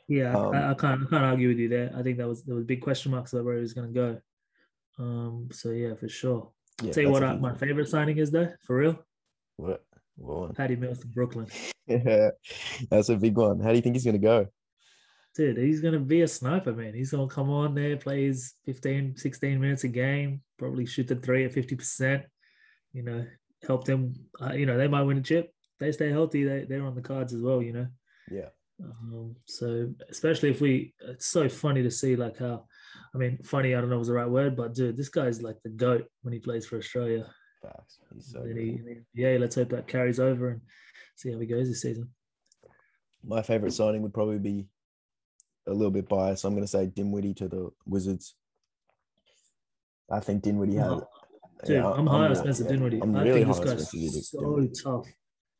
Yeah, 0.07 0.35
Um, 0.35 0.53
I, 0.53 0.71
I 0.71 0.73
can't 0.73 1.03
I 1.03 1.09
can't 1.09 1.23
argue 1.23 1.47
with 1.47 1.59
you 1.59 1.69
there. 1.69 1.91
I 1.95 2.03
think 2.03 2.17
that 2.17 2.27
was 2.27 2.43
there 2.43 2.55
was 2.55 2.65
big 2.65 2.81
question 2.81 3.11
marks 3.11 3.31
about 3.31 3.45
where 3.45 3.55
he 3.55 3.61
was 3.61 3.73
going 3.73 3.93
to 3.93 3.93
go. 3.93 4.21
Um, 5.03 5.47
so 5.51 5.69
yeah, 5.71 5.93
for 5.95 6.09
sure. 6.09 6.51
Yeah, 6.81 6.91
Tell 6.91 7.03
you 7.03 7.09
what, 7.11 7.23
I, 7.23 7.35
my 7.37 7.53
favorite 7.55 7.87
signing 7.87 8.17
is 8.17 8.31
though, 8.31 8.51
for 8.65 8.75
real, 8.77 8.99
What? 9.57 9.85
What 10.15 10.39
one? 10.39 10.53
Patty 10.55 10.75
Mills 10.75 10.99
to 10.99 11.07
Brooklyn. 11.07 11.47
Yeah, 11.85 12.29
that's 12.89 13.09
a 13.09 13.17
big 13.17 13.35
one. 13.37 13.59
How 13.59 13.69
do 13.71 13.75
you 13.75 13.81
think 13.81 13.95
he's 13.95 14.05
going 14.05 14.13
to 14.13 14.19
go? 14.19 14.47
Dude, 15.35 15.57
he's 15.57 15.81
going 15.81 15.95
to 15.95 15.99
be 15.99 16.21
a 16.21 16.27
sniper, 16.27 16.73
man. 16.73 16.93
He's 16.93 17.11
going 17.11 17.27
to 17.27 17.33
come 17.33 17.49
on 17.49 17.73
there, 17.73 17.97
play 17.97 18.25
his 18.25 18.53
15, 18.65 19.17
16 19.17 19.59
minutes 19.59 19.83
a 19.83 19.87
game, 19.87 20.41
probably 20.59 20.85
shoot 20.85 21.07
the 21.07 21.15
three 21.15 21.45
at 21.45 21.53
50%. 21.53 22.23
You 22.93 23.01
know, 23.03 23.25
help 23.65 23.85
them. 23.85 24.13
Uh, 24.39 24.53
you 24.53 24.67
know, 24.67 24.77
they 24.77 24.87
might 24.87 25.01
win 25.01 25.17
a 25.17 25.21
chip. 25.21 25.51
They 25.79 25.91
stay 25.91 26.11
healthy. 26.11 26.43
They, 26.43 26.65
they're 26.65 26.85
on 26.85 26.93
the 26.93 27.01
cards 27.01 27.33
as 27.33 27.41
well, 27.41 27.63
you 27.63 27.73
know. 27.73 27.87
Yeah, 28.29 28.49
Um, 28.79 29.35
so 29.47 29.89
especially 30.09 30.51
if 30.51 30.61
we, 30.61 30.93
it's 31.01 31.27
so 31.27 31.49
funny 31.49 31.81
to 31.81 31.91
see 31.91 32.15
like 32.15 32.37
how, 32.37 32.65
I 33.13 33.17
mean, 33.17 33.39
funny. 33.43 33.73
I 33.73 33.81
don't 33.81 33.89
know 33.89 33.95
if 33.95 34.01
it's 34.01 34.09
the 34.09 34.13
right 34.13 34.29
word, 34.29 34.55
but 34.55 34.75
dude, 34.75 34.97
this 34.97 35.09
guy's 35.09 35.41
like 35.41 35.57
the 35.63 35.69
goat 35.69 36.05
when 36.21 36.33
he 36.33 36.39
plays 36.39 36.67
for 36.67 36.77
Australia. 36.77 37.25
facts. 37.61 37.97
He's 38.13 38.31
so 38.31 38.41
And 38.41 38.57
he, 38.57 38.79
yeah, 39.15 39.37
let's 39.39 39.55
hope 39.55 39.69
that 39.69 39.87
carries 39.87 40.19
over 40.19 40.49
and 40.49 40.61
see 41.15 41.31
how 41.31 41.39
he 41.39 41.47
goes 41.47 41.67
this 41.67 41.81
season. 41.81 42.09
My 43.25 43.41
favorite 43.41 43.73
signing 43.73 44.03
would 44.03 44.13
probably 44.13 44.39
be 44.39 44.67
a 45.67 45.71
little 45.73 45.91
bit 45.91 46.07
biased. 46.09 46.41
So 46.41 46.47
I'm 46.47 46.53
going 46.55 46.63
to 46.63 46.67
say 46.67 46.85
Dinwiddie 46.87 47.33
to 47.35 47.47
the 47.47 47.69
Wizards. 47.85 48.35
I 50.11 50.19
think 50.19 50.43
Dinwiddie 50.43 50.75
has. 50.75 50.91
Oh, 50.91 51.07
Dude, 51.65 51.77
I'm 51.77 52.07
high 52.07 52.25
on 52.27 52.35
Spencer 52.35 52.65
Dinwiddie. 52.67 53.01
I'm 53.01 53.15
I 53.15 53.23
really 53.23 53.43
think 53.45 53.55
high 53.55 53.63
this 53.63 53.73
guy's 53.73 53.87
Spencer 53.89 54.37
Dinwiddie. 54.39 54.73
so 54.75 54.91
tough. 54.97 55.07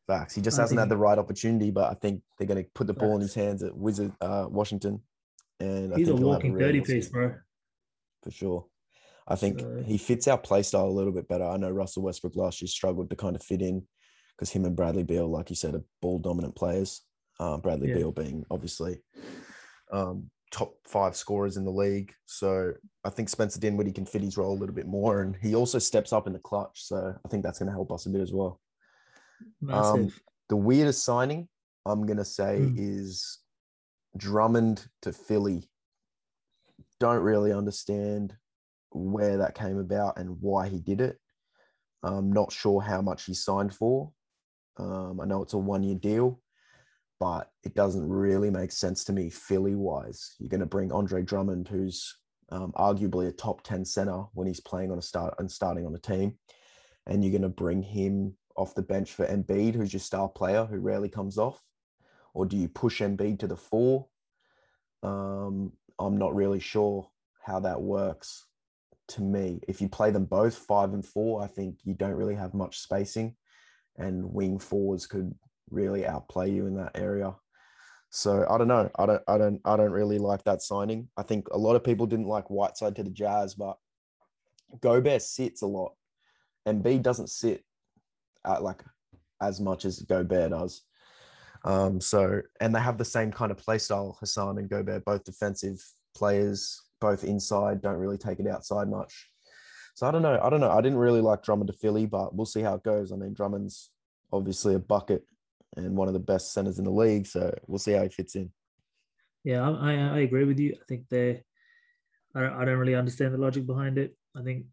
Facts. 0.06 0.36
He 0.36 0.42
just 0.42 0.60
I 0.60 0.64
hasn't 0.64 0.80
had 0.80 0.90
the 0.90 0.98
right 0.98 1.18
opportunity, 1.18 1.72
but 1.72 1.90
I 1.90 1.94
think 1.94 2.22
they're 2.38 2.48
going 2.48 2.62
to 2.62 2.70
put 2.76 2.88
the 2.88 2.94
ball 2.94 3.16
in 3.16 3.22
his 3.22 3.34
hands 3.34 3.64
at 3.64 3.76
Wizard 3.76 4.12
uh, 4.20 4.48
Washington, 4.50 5.00
and 5.62 5.96
He's 5.96 6.10
a 6.10 6.14
think 6.14 6.26
walking 6.26 6.54
really 6.54 6.66
dirty 6.66 6.80
good 6.82 6.88
piece, 6.96 7.08
bro. 7.08 7.34
for 8.22 8.32
sure. 8.32 8.66
I 9.26 9.36
think 9.38 9.62
So- 9.62 9.82
he 9.86 9.98
fits 9.98 10.28
our 10.28 10.38
play 10.38 10.62
style 10.64 10.88
a 10.88 10.92
little 10.92 11.14
bit 11.14 11.30
better. 11.30 11.46
I 11.46 11.56
know 11.56 11.70
Russell 11.72 12.04
Westbrook 12.04 12.36
last 12.36 12.62
year 12.62 12.68
struggled 12.68 13.10
to 13.12 13.16
kind 13.16 13.38
of 13.38 13.42
fit 13.42 13.62
in 13.62 13.88
because 14.36 14.50
him 14.50 14.66
and 14.66 14.76
Bradley 14.76 15.04
Beal, 15.04 15.30
like 15.30 15.50
you 15.50 15.56
said, 15.56 15.74
are 15.76 15.84
ball 16.02 16.20
dominant 16.20 16.58
players. 16.58 17.04
Um, 17.40 17.62
Bradley 17.62 17.88
Yeah. 17.90 17.96
Beal 17.96 18.12
being 18.12 18.46
obviously 18.52 19.00
um, 19.94 20.30
top 20.52 20.76
five 20.86 21.16
scorers 21.16 21.56
in 21.56 21.64
the 21.64 21.72
league. 21.72 22.14
So 22.26 22.74
I 23.06 23.10
think 23.10 23.30
Spencer 23.30 23.60
Dinwiddie 23.60 23.94
can 23.94 24.06
fit 24.06 24.22
his 24.22 24.38
role 24.38 24.52
a 24.52 24.60
little 24.60 24.76
bit 24.76 24.88
more, 24.88 25.22
and 25.22 25.36
he 25.42 25.56
also 25.56 25.80
steps 25.80 26.12
up 26.12 26.28
in 26.28 26.34
the 26.34 26.40
clutch. 26.40 26.84
So 26.84 27.16
I 27.24 27.28
think 27.30 27.44
that's 27.44 27.60
going 27.60 27.68
to 27.68 27.74
help 27.74 27.92
us 27.92 28.06
a 28.06 28.10
bit 28.10 28.22
as 28.22 28.34
well. 28.34 28.60
Massive. 29.62 30.22
The 30.50 30.58
weirdest 30.58 31.06
signing 31.06 31.48
I'm 31.86 32.06
going 32.06 32.18
to 32.18 32.26
say 32.26 32.58
Hmm. 32.58 32.76
is 32.78 33.40
Drummond 34.18 34.86
to 35.02 35.14
Philly. 35.14 35.70
Don't 37.00 37.24
really 37.24 37.52
understand 37.52 38.36
where 38.92 39.38
that 39.38 39.56
came 39.56 39.80
about 39.80 40.18
and 40.18 40.38
why 40.40 40.70
he 40.70 40.80
did 40.80 41.02
it. 41.02 41.18
I'm 42.04 42.32
not 42.32 42.52
sure 42.52 42.82
how 42.82 43.02
much 43.02 43.26
he 43.26 43.34
signed 43.34 43.74
for. 43.74 44.12
Um, 44.78 45.20
I 45.22 45.26
know 45.26 45.42
it's 45.42 45.54
a 45.54 45.58
one 45.58 45.84
year 45.84 45.96
deal, 45.96 46.40
but 47.24 47.52
it 47.64 47.74
doesn't 47.74 48.06
really 48.06 48.50
make 48.50 48.74
sense 48.74 49.06
to 49.06 49.14
me 49.14 49.30
Philly 49.30 49.76
wise. 49.76 50.36
You're 50.40 50.50
going 50.50 50.60
to 50.60 50.66
bring 50.66 50.92
Andre 50.92 51.24
Drummond, 51.24 51.70
who's 51.70 52.18
um, 52.50 52.74
arguably 52.74 53.30
a 53.30 53.32
top 53.32 53.64
10 53.64 53.86
center 53.86 54.26
when 54.34 54.46
he's 54.46 54.60
playing 54.60 54.92
on 54.92 54.98
a 54.98 55.02
start 55.02 55.34
and 55.40 55.50
starting 55.50 55.86
on 55.86 55.96
a 55.96 56.00
team, 56.00 56.38
and 57.08 57.24
you're 57.24 57.32
going 57.32 57.44
to 57.44 57.48
bring 57.48 57.82
him 57.82 58.36
off 58.58 58.76
the 58.76 58.82
bench 58.82 59.14
for 59.14 59.26
Embiid, 59.26 59.74
who's 59.74 59.94
your 59.94 60.02
star 60.02 60.28
player 60.28 60.66
who 60.66 60.80
rarely 60.80 61.08
comes 61.08 61.38
off. 61.38 61.64
or 62.34 62.46
do 62.46 62.58
you 62.58 62.68
push 62.68 63.02
Embiid 63.02 63.40
to 63.40 63.48
the 63.48 63.56
four? 63.56 64.08
Um, 65.02 65.72
I'm 65.98 66.18
not 66.18 66.36
really 66.36 66.60
sure 66.60 67.10
how 67.42 67.62
that 67.62 67.82
works 67.82 68.48
to 69.10 69.22
me. 69.22 69.62
If 69.66 69.80
you 69.80 69.88
play 69.88 70.12
them 70.12 70.26
both 70.26 70.58
five 70.58 70.94
and 70.94 71.06
four, 71.06 71.42
I 71.42 71.48
think 71.48 71.78
you 71.86 71.94
don't 71.94 72.16
really 72.18 72.36
have 72.36 72.54
much 72.54 72.80
spacing, 72.80 73.38
and 73.96 74.34
wing 74.34 74.60
fours 74.60 75.06
could 75.06 75.34
really 75.70 76.06
outplay 76.06 76.52
you 76.52 76.68
in 76.68 76.76
that 76.76 76.92
area. 76.96 77.36
So 78.10 78.46
I 78.48 78.58
don't 78.58 78.68
know. 78.68 78.90
I 78.98 79.06
don't. 79.08 79.24
I 79.28 79.38
don't. 79.38 79.62
I 79.66 79.76
don't 79.76 79.92
really 79.92 80.20
like 80.20 80.44
that 80.44 80.62
signing. 80.62 81.10
I 81.18 81.24
think 81.24 81.48
a 81.52 81.58
lot 81.58 81.76
of 81.76 81.84
people 81.84 82.06
didn't 82.06 82.28
like 82.28 82.50
Whiteside 82.50 82.96
to 82.98 83.04
the 83.04 83.10
Jazz, 83.10 83.56
but 83.56 83.78
Gobert 84.82 85.24
sits 85.24 85.64
a 85.64 85.68
lot, 85.68 85.94
and 86.66 86.84
B 86.84 87.00
doesn't 87.00 87.32
sit 87.32 87.64
at 88.46 88.62
like 88.62 88.84
as 89.42 89.60
much 89.60 89.86
as 89.86 90.00
Gobert 90.00 90.52
does. 90.52 90.84
Um, 91.66 92.00
so 92.00 92.42
and 92.60 92.76
they 92.76 92.80
have 92.80 93.00
the 93.00 93.06
same 93.06 93.32
kind 93.32 93.52
of 93.52 93.58
play 93.58 93.80
style, 93.80 94.18
Hassan 94.20 94.60
and 94.60 94.70
Gobert, 94.70 95.06
both 95.06 95.24
defensive 95.24 95.84
players, 96.16 96.80
both 97.02 97.24
inside, 97.24 97.82
don't 97.82 97.98
really 97.98 98.18
take 98.18 98.40
it 98.40 98.48
outside 98.48 98.90
much. 98.90 99.30
So 99.96 100.08
I 100.08 100.12
don't 100.12 100.22
know. 100.22 100.40
I 100.42 100.50
don't 100.50 100.60
know. 100.60 100.72
I 100.72 100.82
didn't 100.82 100.98
really 100.98 101.22
like 101.22 101.44
Drummond 101.44 101.68
to 101.68 101.78
Philly, 101.78 102.06
but 102.06 102.36
we'll 102.36 102.46
see 102.46 102.62
how 102.62 102.76
it 102.76 102.84
goes. 102.84 103.12
I 103.12 103.16
mean, 103.16 103.34
Drummond's 103.34 103.92
obviously 104.32 104.76
a 104.76 104.80
bucket 104.80 105.24
and 105.76 105.96
one 105.96 106.08
of 106.08 106.14
the 106.14 106.20
best 106.20 106.54
centers 106.54 106.80
in 106.80 106.86
the 106.86 106.92
league, 106.92 107.28
so 107.28 107.54
we'll 107.68 107.80
see 107.80 107.94
how 107.94 108.04
he 108.04 108.10
fits 108.10 108.36
in. 108.36 108.52
Yeah, 109.44 109.70
I, 109.70 109.94
I 109.94 110.20
agree 110.20 110.46
with 110.46 110.60
you. 110.60 110.76
I 110.80 110.84
think 110.88 111.10
they, 111.10 111.44
I 112.36 112.42
don't, 112.42 112.54
I 112.54 112.66
don't 112.66 112.78
really 112.78 112.96
understand 112.96 113.34
the 113.34 113.38
logic 113.38 113.66
behind 113.66 113.98
it. 113.98 114.16
I 114.36 114.42
think, 114.42 114.66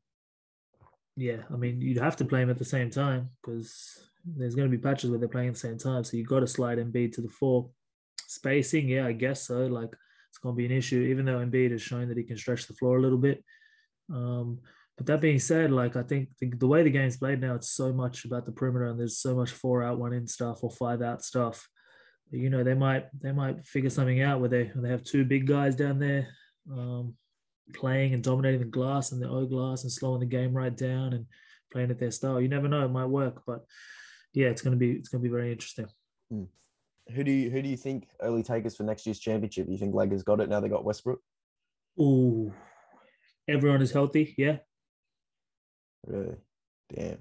yeah, 1.16 1.42
I 1.52 1.56
mean, 1.56 1.80
you'd 1.80 1.98
have 1.98 2.16
to 2.16 2.24
play 2.24 2.42
him 2.42 2.50
at 2.50 2.58
the 2.58 2.64
same 2.64 2.90
time 2.90 3.30
because 3.42 3.98
there's 4.24 4.54
going 4.54 4.70
to 4.70 4.76
be 4.76 4.82
patches 4.82 5.10
where 5.10 5.18
they're 5.18 5.28
playing 5.28 5.48
at 5.48 5.54
the 5.54 5.60
same 5.60 5.78
time. 5.78 6.04
So 6.04 6.16
you've 6.16 6.28
got 6.28 6.40
to 6.40 6.46
slide 6.46 6.78
Embiid 6.78 7.12
to 7.14 7.20
the 7.20 7.28
four. 7.28 7.70
Spacing, 8.26 8.88
yeah, 8.88 9.06
I 9.06 9.12
guess 9.12 9.42
so. 9.42 9.66
Like 9.66 9.90
it's 10.28 10.38
going 10.38 10.54
to 10.54 10.56
be 10.56 10.66
an 10.66 10.70
issue, 10.70 11.00
even 11.00 11.24
though 11.24 11.38
Embiid 11.38 11.72
has 11.72 11.82
shown 11.82 12.08
that 12.08 12.16
he 12.16 12.22
can 12.22 12.38
stretch 12.38 12.68
the 12.68 12.74
floor 12.74 12.96
a 12.96 13.02
little 13.02 13.18
bit. 13.18 13.42
Um, 14.08 14.60
but 15.00 15.06
that 15.06 15.22
being 15.22 15.38
said, 15.38 15.70
like 15.70 15.96
I 15.96 16.02
think 16.02 16.28
the, 16.40 16.50
the, 16.50 16.66
way 16.66 16.82
the 16.82 16.90
game's 16.90 17.16
played 17.16 17.40
now, 17.40 17.54
it's 17.54 17.70
so 17.70 17.90
much 17.90 18.26
about 18.26 18.44
the 18.44 18.52
perimeter, 18.52 18.84
and 18.84 19.00
there's 19.00 19.16
so 19.16 19.34
much 19.34 19.50
four 19.50 19.82
out, 19.82 19.98
one 19.98 20.12
in 20.12 20.26
stuff 20.26 20.62
or 20.62 20.70
five 20.70 21.00
out 21.00 21.24
stuff. 21.24 21.66
You 22.30 22.50
know, 22.50 22.62
they 22.62 22.74
might 22.74 23.06
they 23.18 23.32
might 23.32 23.66
figure 23.66 23.88
something 23.88 24.20
out 24.20 24.40
where 24.40 24.50
they 24.50 24.70
they 24.76 24.90
have 24.90 25.02
two 25.02 25.24
big 25.24 25.46
guys 25.46 25.74
down 25.74 26.00
there 26.00 26.28
um, 26.70 27.14
playing 27.72 28.12
and 28.12 28.22
dominating 28.22 28.60
the 28.60 28.66
glass 28.66 29.12
and 29.12 29.22
the 29.22 29.28
O 29.30 29.46
glass 29.46 29.84
and 29.84 29.90
slowing 29.90 30.20
the 30.20 30.26
game 30.26 30.52
right 30.52 30.76
down 30.76 31.14
and 31.14 31.24
playing 31.72 31.90
at 31.90 31.98
their 31.98 32.10
style. 32.10 32.38
You 32.38 32.48
never 32.48 32.68
know, 32.68 32.84
it 32.84 32.90
might 32.90 33.06
work, 33.06 33.40
but 33.46 33.64
yeah, 34.34 34.48
it's 34.48 34.60
gonna 34.60 34.76
be 34.76 34.90
it's 34.90 35.08
gonna 35.08 35.22
be 35.22 35.30
very 35.30 35.50
interesting. 35.50 35.86
Hmm. 36.30 36.44
Who 37.14 37.24
do 37.24 37.30
you 37.30 37.48
who 37.48 37.62
do 37.62 37.70
you 37.70 37.78
think 37.78 38.06
early 38.20 38.42
takers 38.42 38.76
for 38.76 38.82
next 38.82 39.06
year's 39.06 39.18
championship? 39.18 39.66
You 39.66 39.78
think 39.78 39.94
Lakers 39.94 40.24
got 40.24 40.40
it 40.40 40.50
now? 40.50 40.60
They 40.60 40.68
got 40.68 40.84
Westbrook. 40.84 41.22
Oh, 41.98 42.52
everyone 43.48 43.80
is 43.80 43.92
healthy. 43.92 44.34
Yeah. 44.36 44.58
Really, 46.06 46.36
damn. 46.94 47.18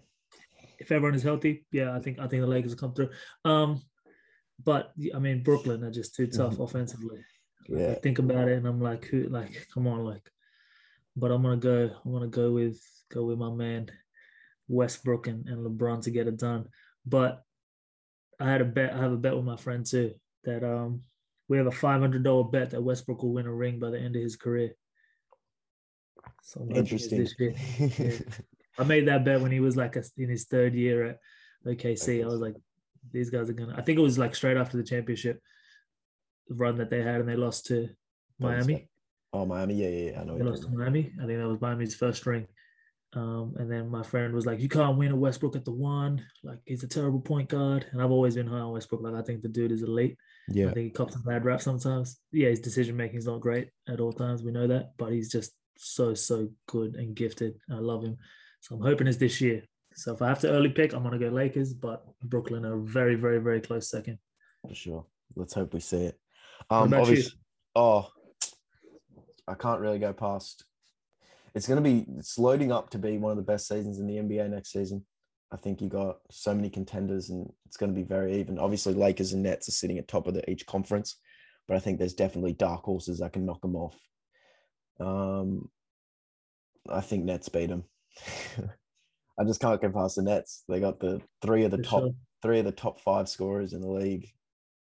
If 0.79 0.91
everyone 0.91 1.15
is 1.15 1.23
healthy, 1.23 1.65
yeah, 1.71 1.95
I 1.95 1.99
think 1.99 2.19
I 2.19 2.27
think 2.27 2.41
the 2.41 2.47
Lakers 2.47 2.71
will 2.71 2.79
come 2.79 2.93
through. 2.93 3.09
Um, 3.43 3.81
but 4.63 4.93
I 5.13 5.19
mean 5.19 5.43
Brooklyn 5.43 5.83
are 5.83 5.91
just 5.91 6.15
too 6.15 6.27
tough 6.27 6.53
mm-hmm. 6.53 6.63
offensively. 6.63 7.17
Like, 7.67 7.79
yeah. 7.79 7.91
I 7.91 7.95
think 7.95 8.19
about 8.19 8.47
it, 8.47 8.57
and 8.57 8.67
I'm 8.67 8.81
like, 8.81 9.05
who? 9.05 9.23
Like, 9.23 9.67
come 9.73 9.87
on, 9.87 10.03
like. 10.03 10.29
But 11.15 11.31
I'm 11.31 11.41
gonna 11.41 11.57
go. 11.57 11.91
I'm 12.05 12.11
gonna 12.13 12.27
go 12.27 12.51
with 12.51 12.79
go 13.11 13.25
with 13.25 13.37
my 13.37 13.49
man 13.49 13.89
Westbrook 14.67 15.27
and, 15.27 15.47
and 15.47 15.65
LeBron 15.65 16.03
to 16.03 16.11
get 16.11 16.27
it 16.27 16.37
done. 16.37 16.69
But 17.05 17.43
I 18.39 18.49
had 18.49 18.61
a 18.61 18.65
bet. 18.65 18.93
I 18.93 18.99
have 18.99 19.11
a 19.11 19.17
bet 19.17 19.35
with 19.35 19.45
my 19.45 19.57
friend 19.57 19.85
too 19.85 20.13
that 20.45 20.63
um 20.63 21.01
we 21.49 21.57
have 21.57 21.67
a 21.67 21.71
five 21.71 21.99
hundred 21.99 22.23
dollar 22.23 22.45
bet 22.45 22.69
that 22.69 22.81
Westbrook 22.81 23.21
will 23.21 23.33
win 23.33 23.47
a 23.47 23.53
ring 23.53 23.79
by 23.79 23.89
the 23.89 23.99
end 23.99 24.15
of 24.15 24.21
his 24.21 24.35
career. 24.35 24.75
So 26.43 26.65
interesting. 26.69 27.27
Yeah. 27.79 28.11
I 28.79 28.83
made 28.83 29.07
that 29.07 29.25
bet 29.25 29.41
when 29.41 29.51
he 29.51 29.59
was 29.59 29.75
like 29.75 29.95
a, 29.95 30.03
in 30.17 30.29
his 30.29 30.45
third 30.45 30.73
year 30.73 31.05
at 31.05 31.19
OKC. 31.65 32.23
I 32.23 32.27
was 32.27 32.39
like, 32.39 32.55
these 33.11 33.29
guys 33.29 33.49
are 33.49 33.53
gonna. 33.53 33.75
I 33.77 33.81
think 33.81 33.99
it 33.99 34.03
was 34.03 34.17
like 34.17 34.35
straight 34.35 34.57
after 34.57 34.77
the 34.77 34.83
championship 34.83 35.41
run 36.49 36.77
that 36.77 36.89
they 36.89 37.01
had, 37.01 37.19
and 37.19 37.29
they 37.29 37.35
lost 37.35 37.67
to 37.67 37.89
Miami. 38.39 38.89
Oh, 39.31 39.45
Miami, 39.45 39.75
yeah, 39.75 39.89
yeah, 39.89 40.11
yeah. 40.11 40.21
I 40.21 40.23
know. 40.23 40.37
They 40.37 40.43
lost 40.43 40.63
to 40.63 40.69
Miami. 40.69 41.11
I 41.21 41.25
think 41.25 41.39
that 41.39 41.47
was 41.47 41.61
Miami's 41.61 41.95
first 41.95 42.25
ring. 42.25 42.47
Um, 43.13 43.55
and 43.57 43.71
then 43.71 43.89
my 43.89 44.03
friend 44.03 44.33
was 44.33 44.45
like, 44.45 44.59
"You 44.59 44.69
can't 44.69 44.97
win 44.97 45.11
a 45.11 45.15
Westbrook 45.15 45.55
at 45.55 45.65
the 45.65 45.71
one. 45.71 46.23
Like 46.43 46.59
he's 46.65 46.83
a 46.83 46.87
terrible 46.87 47.19
point 47.19 47.49
guard." 47.49 47.87
And 47.91 48.01
I've 48.01 48.11
always 48.11 48.35
been 48.35 48.47
high 48.47 48.59
on 48.59 48.73
Westbrook. 48.73 49.01
Like 49.01 49.15
I 49.15 49.23
think 49.23 49.41
the 49.41 49.47
dude 49.47 49.71
is 49.71 49.81
elite. 49.81 50.17
Yeah, 50.47 50.69
I 50.69 50.73
think 50.73 50.85
he 50.85 50.91
cops 50.91 51.15
a 51.15 51.19
bad 51.19 51.43
rap 51.43 51.61
sometimes. 51.61 52.19
Yeah, 52.31 52.49
his 52.49 52.59
decision 52.59 52.95
making 52.95 53.17
is 53.17 53.25
not 53.25 53.41
great 53.41 53.69
at 53.87 53.99
all 53.99 54.13
times. 54.13 54.43
We 54.43 54.51
know 54.51 54.67
that, 54.67 54.91
but 54.97 55.11
he's 55.11 55.31
just 55.31 55.53
so 55.77 56.13
so 56.13 56.49
good 56.67 56.95
and 56.95 57.15
gifted. 57.15 57.55
I 57.71 57.75
love 57.75 58.03
him. 58.03 58.17
So 58.61 58.75
I'm 58.75 58.81
hoping 58.81 59.07
it's 59.07 59.17
this 59.17 59.41
year. 59.41 59.63
So 59.95 60.13
if 60.13 60.21
I 60.21 60.27
have 60.27 60.39
to 60.41 60.49
early 60.49 60.69
pick, 60.69 60.93
I'm 60.93 61.03
gonna 61.03 61.19
go 61.19 61.29
Lakers, 61.29 61.73
but 61.73 62.05
Brooklyn 62.23 62.65
are 62.65 62.77
very 62.77 63.15
very 63.15 63.39
very 63.39 63.61
close 63.61 63.89
second. 63.89 64.19
For 64.67 64.75
sure. 64.75 65.05
Let's 65.35 65.53
hope 65.53 65.73
we 65.73 65.79
see 65.79 66.05
it. 66.05 66.19
Um, 66.69 66.93
obviously, 66.93 67.17
you? 67.17 67.29
oh, 67.75 68.07
I 69.47 69.53
can't 69.53 69.79
really 69.79 69.99
go 69.99 70.11
past 70.13 70.65
it's 71.55 71.67
going 71.67 71.81
to 71.81 71.89
be 71.89 72.05
it's 72.17 72.37
loading 72.37 72.71
up 72.71 72.89
to 72.91 72.97
be 72.97 73.17
one 73.17 73.31
of 73.31 73.37
the 73.37 73.43
best 73.43 73.67
seasons 73.67 73.99
in 73.99 74.07
the 74.07 74.17
NBA 74.17 74.49
next 74.49 74.71
season. 74.71 75.05
I 75.51 75.57
think 75.57 75.81
you 75.81 75.89
got 75.89 76.19
so 76.29 76.53
many 76.53 76.69
contenders, 76.69 77.29
and 77.29 77.51
it's 77.65 77.77
going 77.77 77.91
to 77.91 77.95
be 77.95 78.03
very 78.03 78.39
even. 78.39 78.59
Obviously, 78.59 78.93
Lakers 78.93 79.33
and 79.33 79.43
Nets 79.43 79.67
are 79.67 79.73
sitting 79.73 79.97
at 79.97 80.07
top 80.07 80.27
of 80.27 80.35
the, 80.35 80.47
each 80.49 80.65
conference, 80.67 81.17
but 81.67 81.75
I 81.75 81.79
think 81.79 81.97
there's 81.97 82.13
definitely 82.13 82.53
dark 82.53 82.83
horses 82.83 83.19
that 83.19 83.33
can 83.33 83.45
knock 83.45 83.61
them 83.61 83.75
off. 83.75 83.97
Um, 84.99 85.69
I 86.87 87.01
think 87.01 87.25
Nets 87.25 87.49
beat 87.49 87.69
them. 87.69 87.85
I 89.39 89.43
just 89.45 89.61
can't 89.61 89.81
get 89.81 89.93
past 89.93 90.17
the 90.17 90.21
Nets. 90.21 90.63
They 90.67 90.79
got 90.79 90.99
the 90.99 91.21
three 91.41 91.63
of 91.63 91.71
the 91.71 91.77
For 91.77 91.83
top 91.83 92.01
sure. 92.01 92.11
three 92.41 92.59
of 92.59 92.65
the 92.65 92.71
top 92.71 92.99
five 92.99 93.29
scorers 93.29 93.73
in 93.73 93.81
the 93.81 93.89
league. 93.89 94.27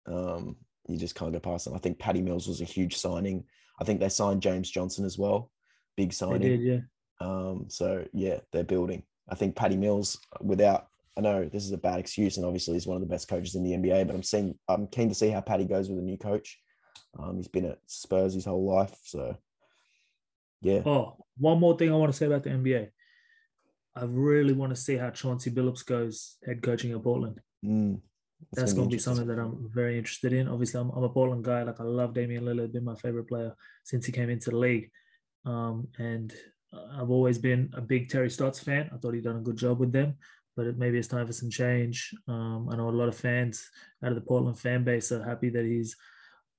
Um, 0.07 0.57
you 0.89 0.97
just 0.97 1.15
can't 1.15 1.33
get 1.33 1.43
past 1.43 1.65
them. 1.65 1.75
I 1.75 1.79
think 1.79 1.99
Patty 1.99 2.23
Mills 2.23 2.49
was 2.49 2.61
a 2.61 2.65
huge 2.65 2.97
signing. 2.97 3.45
I 3.81 3.85
think 3.85 4.01
they 4.01 4.09
signed 4.09 4.41
James 4.41 4.71
Johnson 4.71 5.05
as 5.05 5.19
well 5.19 5.51
big 5.97 6.13
signing. 6.13 6.43
They 6.43 6.57
did, 6.57 6.61
yeah. 6.61 6.79
Um, 7.21 7.67
so 7.69 8.05
yeah, 8.13 8.39
they're 8.53 8.65
building. 8.65 9.03
I 9.29 9.35
think 9.35 9.57
Patty 9.57 9.77
Mills, 9.77 10.19
without 10.41 10.89
I 11.19 11.23
know 11.23 11.49
this 11.51 11.65
is 11.65 11.73
a 11.73 11.79
bad 11.79 11.99
excuse, 11.99 12.37
and 12.37 12.45
obviously 12.45 12.75
he's 12.75 12.87
one 12.87 12.97
of 12.97 13.01
the 13.01 13.13
best 13.13 13.29
coaches 13.29 13.55
in 13.55 13.65
the 13.65 13.73
NBA. 13.73 14.07
But 14.07 14.15
I'm 14.15 14.23
seeing 14.23 14.59
I'm 14.69 14.87
keen 14.89 15.09
to 15.09 15.15
see 15.15 15.31
how 15.31 15.41
Patty 15.41 15.65
goes 15.65 15.89
with 15.89 15.99
a 15.99 16.03
new 16.03 16.19
coach. 16.19 16.59
Um, 17.19 17.37
he's 17.37 17.49
been 17.49 17.65
at 17.65 17.79
Spurs 17.87 18.35
his 18.35 18.45
whole 18.45 18.67
life, 18.67 18.95
so 19.03 19.37
yeah. 20.61 20.83
Oh, 20.85 21.17
one 21.39 21.59
more 21.59 21.77
thing 21.77 21.91
I 21.91 21.97
want 21.97 22.13
to 22.13 22.17
say 22.17 22.27
about 22.27 22.45
the 22.45 22.51
NBA. 22.51 22.91
I 23.97 24.05
really 24.05 24.53
want 24.53 24.71
to 24.75 24.81
see 24.81 24.97
how 24.97 25.11
Chauncey 25.11 25.51
Billups 25.51 25.85
goes 25.85 26.37
head 26.47 26.63
coaching 26.63 26.93
at 26.93 27.03
Portland. 27.03 27.41
Mm, 27.65 28.01
that's, 28.53 28.61
that's 28.61 28.73
going 28.75 28.91
to 28.91 28.95
be 28.95 29.01
something 29.01 29.27
that 29.27 29.39
I'm 29.39 29.71
very 29.73 29.97
interested 29.97 30.33
in. 30.33 30.49
Obviously, 30.49 30.81
I'm, 30.81 30.91
I'm 30.91 31.05
a 31.05 31.09
Portland 31.09 31.45
guy. 31.45 31.63
Like 31.63 31.81
I 31.81 31.85
love 31.85 32.13
Damian 32.13 32.45
Lillard, 32.45 32.73
been 32.73 32.85
my 32.85 32.95
favorite 32.95 33.27
player 33.27 33.57
since 33.85 34.05
he 34.05 34.13
came 34.13 34.29
into 34.29 34.51
the 34.51 34.59
league. 34.59 34.91
Um, 35.47 35.89
and 35.99 36.35
I've 36.99 37.11
always 37.11 37.39
been 37.39 37.71
a 37.75 37.81
big 37.81 38.11
Terry 38.11 38.29
Stotts 38.29 38.61
fan. 38.61 38.91
I 38.93 38.99
thought 38.99 39.15
he'd 39.15 39.25
done 39.25 39.37
a 39.37 39.41
good 39.41 39.57
job 39.57 39.81
with 39.81 39.93
them, 39.93 40.17
but 40.57 40.67
it, 40.67 40.79
maybe 40.79 40.99
it's 40.99 41.09
time 41.09 41.27
for 41.27 41.33
some 41.33 41.51
change. 41.51 42.15
Um, 42.29 42.69
I 42.71 42.77
know 42.77 42.91
a 42.91 42.91
lot 42.91 43.09
of 43.09 43.17
fans 43.17 43.69
out 44.05 44.11
of 44.13 44.17
the 44.17 44.29
Portland 44.29 44.59
fan 44.59 44.85
base 44.85 45.11
are 45.13 45.25
happy 45.25 45.49
that 45.51 45.65
he's. 45.65 45.97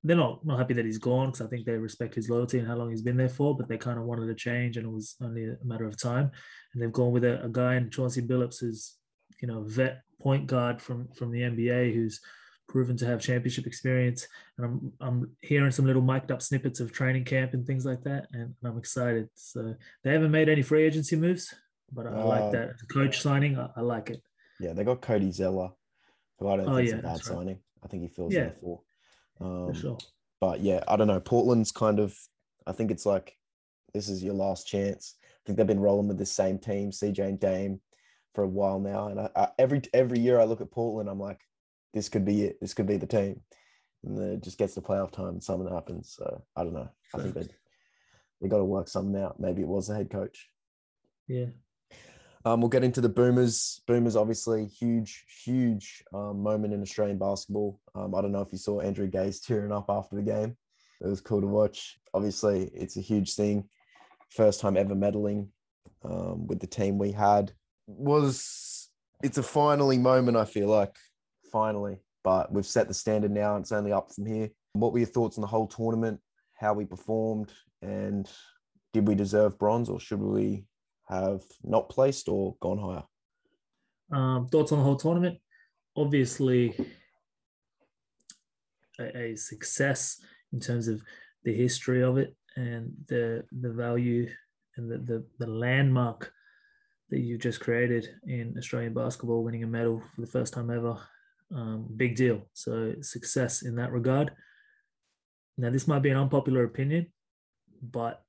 They're 0.07 0.15
not 0.15 0.45
not 0.45 0.57
happy 0.57 0.73
that 0.75 0.85
he's 0.85 0.97
gone 0.97 1.27
because 1.27 1.45
I 1.45 1.49
think 1.49 1.65
they 1.65 1.73
respect 1.73 2.15
his 2.15 2.29
loyalty 2.29 2.59
and 2.59 2.67
how 2.67 2.75
long 2.75 2.89
he's 2.89 3.01
been 3.01 3.17
there 3.17 3.29
for, 3.29 3.55
but 3.55 3.67
they 3.67 3.77
kind 3.77 3.99
of 3.99 4.05
wanted 4.05 4.29
a 4.29 4.35
change 4.35 4.77
and 4.77 4.85
it 4.85 4.91
was 4.91 5.15
only 5.21 5.45
a 5.45 5.57
matter 5.63 5.85
of 5.85 6.01
time. 6.01 6.31
And 6.73 6.81
they've 6.81 6.91
gone 6.91 7.11
with 7.11 7.23
a, 7.23 7.43
a 7.43 7.49
guy 7.49 7.75
in 7.75 7.89
Chauncey 7.89 8.21
Billups 8.21 8.59
who's, 8.61 8.95
you 9.41 9.47
know, 9.47 9.63
vet 9.63 10.01
point 10.21 10.47
guard 10.47 10.81
from 10.81 11.09
from 11.09 11.31
the 11.31 11.41
NBA 11.41 11.93
who's 11.93 12.21
proven 12.67 12.97
to 12.97 13.05
have 13.05 13.21
championship 13.21 13.65
experience. 13.65 14.27
And 14.57 14.65
I'm 14.65 14.93
I'm 14.99 15.31
hearing 15.41 15.71
some 15.71 15.85
little 15.85 16.01
mic'd 16.01 16.31
up 16.31 16.41
snippets 16.41 16.79
of 16.79 16.91
training 16.91 17.25
camp 17.25 17.53
and 17.53 17.65
things 17.65 17.85
like 17.85 18.03
that, 18.03 18.27
and 18.33 18.53
I'm 18.63 18.77
excited. 18.77 19.29
So 19.35 19.75
they 20.03 20.11
haven't 20.11 20.31
made 20.31 20.49
any 20.49 20.61
free 20.61 20.83
agency 20.83 21.15
moves, 21.15 21.53
but 21.91 22.07
I 22.07 22.11
uh, 22.11 22.25
like 22.25 22.51
that 22.51 22.75
coach 22.91 23.21
signing. 23.21 23.57
I, 23.57 23.69
I, 23.75 23.81
like 23.81 24.09
it. 24.09 24.21
Yeah, 24.59 24.73
they 24.73 24.83
got 24.83 25.01
Cody 25.01 25.31
Zeller, 25.31 25.69
who 26.39 26.47
I 26.49 26.57
don't 26.57 26.69
oh, 26.69 26.75
think 26.75 26.89
yeah, 26.89 26.95
is 26.95 26.99
a 26.99 27.03
bad 27.03 27.23
signing. 27.23 27.47
Right. 27.47 27.57
I 27.83 27.87
think 27.87 28.03
he 28.03 28.09
fills 28.09 28.33
yeah. 28.33 28.49
for. 28.61 28.81
Um, 29.39 29.73
sure. 29.73 29.97
But 30.39 30.61
yeah, 30.61 30.83
I 30.87 30.95
don't 30.95 31.07
know. 31.07 31.19
Portland's 31.19 31.71
kind 31.71 31.99
of. 31.99 32.17
I 32.65 32.73
think 32.73 32.91
it's 32.91 33.05
like 33.05 33.37
this 33.93 34.09
is 34.09 34.23
your 34.23 34.33
last 34.33 34.67
chance. 34.67 35.15
I 35.23 35.41
think 35.45 35.57
they've 35.57 35.67
been 35.67 35.79
rolling 35.79 36.07
with 36.07 36.17
the 36.17 36.25
same 36.25 36.59
team, 36.59 36.91
CJ 36.91 37.19
and 37.19 37.39
Dame, 37.39 37.79
for 38.35 38.43
a 38.43 38.47
while 38.47 38.79
now. 38.79 39.07
And 39.07 39.19
I, 39.19 39.29
I, 39.35 39.47
every 39.57 39.81
every 39.93 40.19
year 40.19 40.39
I 40.39 40.43
look 40.43 40.61
at 40.61 40.71
Portland, 40.71 41.09
I'm 41.09 41.19
like, 41.19 41.39
this 41.93 42.09
could 42.09 42.25
be 42.25 42.43
it. 42.43 42.59
This 42.61 42.73
could 42.73 42.87
be 42.87 42.97
the 42.97 43.07
team. 43.07 43.41
And 44.03 44.17
then 44.17 44.29
it 44.33 44.43
just 44.43 44.57
gets 44.57 44.75
to 44.75 44.81
playoff 44.81 45.11
time 45.11 45.29
and 45.29 45.43
something 45.43 45.73
happens. 45.73 46.13
So 46.15 46.43
I 46.55 46.63
don't 46.63 46.73
know. 46.73 46.89
I 47.13 47.17
think 47.17 47.33
they 47.33 47.47
they 48.41 48.47
got 48.47 48.57
to 48.57 48.65
work 48.65 48.87
something 48.87 49.19
out. 49.21 49.39
Maybe 49.39 49.61
it 49.61 49.67
was 49.67 49.87
the 49.87 49.95
head 49.95 50.11
coach. 50.11 50.49
Yeah. 51.27 51.47
Um, 52.47 52.61
we'll 52.61 52.69
get 52.69 52.85
into 52.85 53.01
the 53.01 53.09
Boomers. 53.09 53.81
Boomers, 53.87 54.15
obviously, 54.15 54.67
huge, 54.67 55.25
huge 55.43 56.01
um, 56.13 56.41
moment 56.41 56.73
in 56.73 56.81
Australian 56.81 57.17
basketball. 57.17 57.77
Um, 57.93 58.15
I 58.15 58.21
don't 58.21 58.31
know 58.31 58.39
if 58.39 58.53
you 58.53 58.57
saw 58.57 58.79
Andrew 58.79 59.05
Gaze 59.05 59.41
tearing 59.41 59.73
up 59.73 59.87
after 59.89 60.15
the 60.15 60.21
game. 60.21 60.55
It 61.01 61.07
was 61.07 61.19
cool 61.19 61.41
to 61.41 61.47
watch. 61.47 61.99
Obviously, 62.13 62.71
it's 62.73 62.95
a 62.95 63.01
huge 63.01 63.33
thing. 63.33 63.67
First 64.29 64.61
time 64.61 64.77
ever 64.77 64.95
medaling 64.95 65.49
um, 66.05 66.47
with 66.47 66.61
the 66.61 66.67
team 66.67 66.97
we 66.97 67.11
had. 67.11 67.51
Was 67.85 68.91
it's 69.21 69.37
a 69.37 69.43
finally 69.43 69.97
moment? 69.97 70.37
I 70.37 70.45
feel 70.45 70.69
like 70.69 70.95
finally, 71.51 71.97
but 72.23 72.53
we've 72.53 72.65
set 72.65 72.87
the 72.87 72.93
standard 72.93 73.31
now. 73.31 73.57
And 73.57 73.63
It's 73.63 73.73
only 73.73 73.91
up 73.91 74.13
from 74.15 74.25
here. 74.25 74.51
What 74.71 74.93
were 74.93 74.99
your 74.99 75.07
thoughts 75.07 75.37
on 75.37 75.41
the 75.41 75.47
whole 75.47 75.67
tournament? 75.67 76.21
How 76.53 76.73
we 76.73 76.85
performed, 76.85 77.51
and 77.81 78.25
did 78.93 79.05
we 79.05 79.15
deserve 79.15 79.59
bronze, 79.59 79.89
or 79.89 79.99
should 79.99 80.21
we 80.21 80.63
have 81.09 81.41
not 81.63 81.89
placed 81.89 82.29
or 82.29 82.55
gone 82.59 82.79
higher? 82.79 83.03
Um, 84.11 84.47
thoughts 84.47 84.71
on 84.71 84.79
the 84.79 84.83
whole 84.83 84.95
tournament? 84.95 85.39
Obviously, 85.95 86.75
a, 88.99 89.17
a, 89.17 89.35
success 89.35 90.19
in 90.53 90.59
terms 90.59 90.87
of 90.87 91.01
the 91.43 91.53
history 91.53 92.03
of 92.03 92.17
it 92.17 92.35
and 92.55 92.91
the 93.07 93.43
the 93.61 93.71
value 93.71 94.29
and 94.77 94.89
the, 94.91 94.97
the, 94.97 95.25
the 95.39 95.47
landmark 95.47 96.31
that 97.09 97.19
you 97.19 97.37
just 97.37 97.59
created 97.59 98.09
in 98.27 98.55
Australian 98.57 98.93
basketball, 98.93 99.43
winning 99.43 99.63
a 99.63 99.67
medal 99.67 100.01
for 100.13 100.21
the 100.21 100.27
first 100.27 100.53
time 100.53 100.69
ever. 100.69 100.97
Um, 101.55 101.87
big 101.95 102.15
deal. 102.15 102.41
So 102.53 102.93
success 103.01 103.63
in 103.63 103.75
that 103.75 103.91
regard. 103.91 104.31
Now, 105.57 105.69
this 105.69 105.87
might 105.87 106.03
be 106.03 106.09
an 106.09 106.17
unpopular 106.17 106.65
opinion, 106.65 107.07
but 107.81 108.21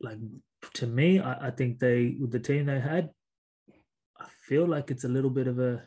like 0.00 0.18
to 0.74 0.86
me, 0.86 1.20
I, 1.20 1.48
I 1.48 1.50
think 1.50 1.78
they 1.78 2.16
with 2.20 2.30
the 2.30 2.40
team 2.40 2.66
they 2.66 2.80
had, 2.80 3.10
I 4.18 4.26
feel 4.46 4.66
like 4.66 4.90
it's 4.90 5.04
a 5.04 5.08
little 5.08 5.30
bit 5.30 5.46
of 5.46 5.58
a 5.58 5.82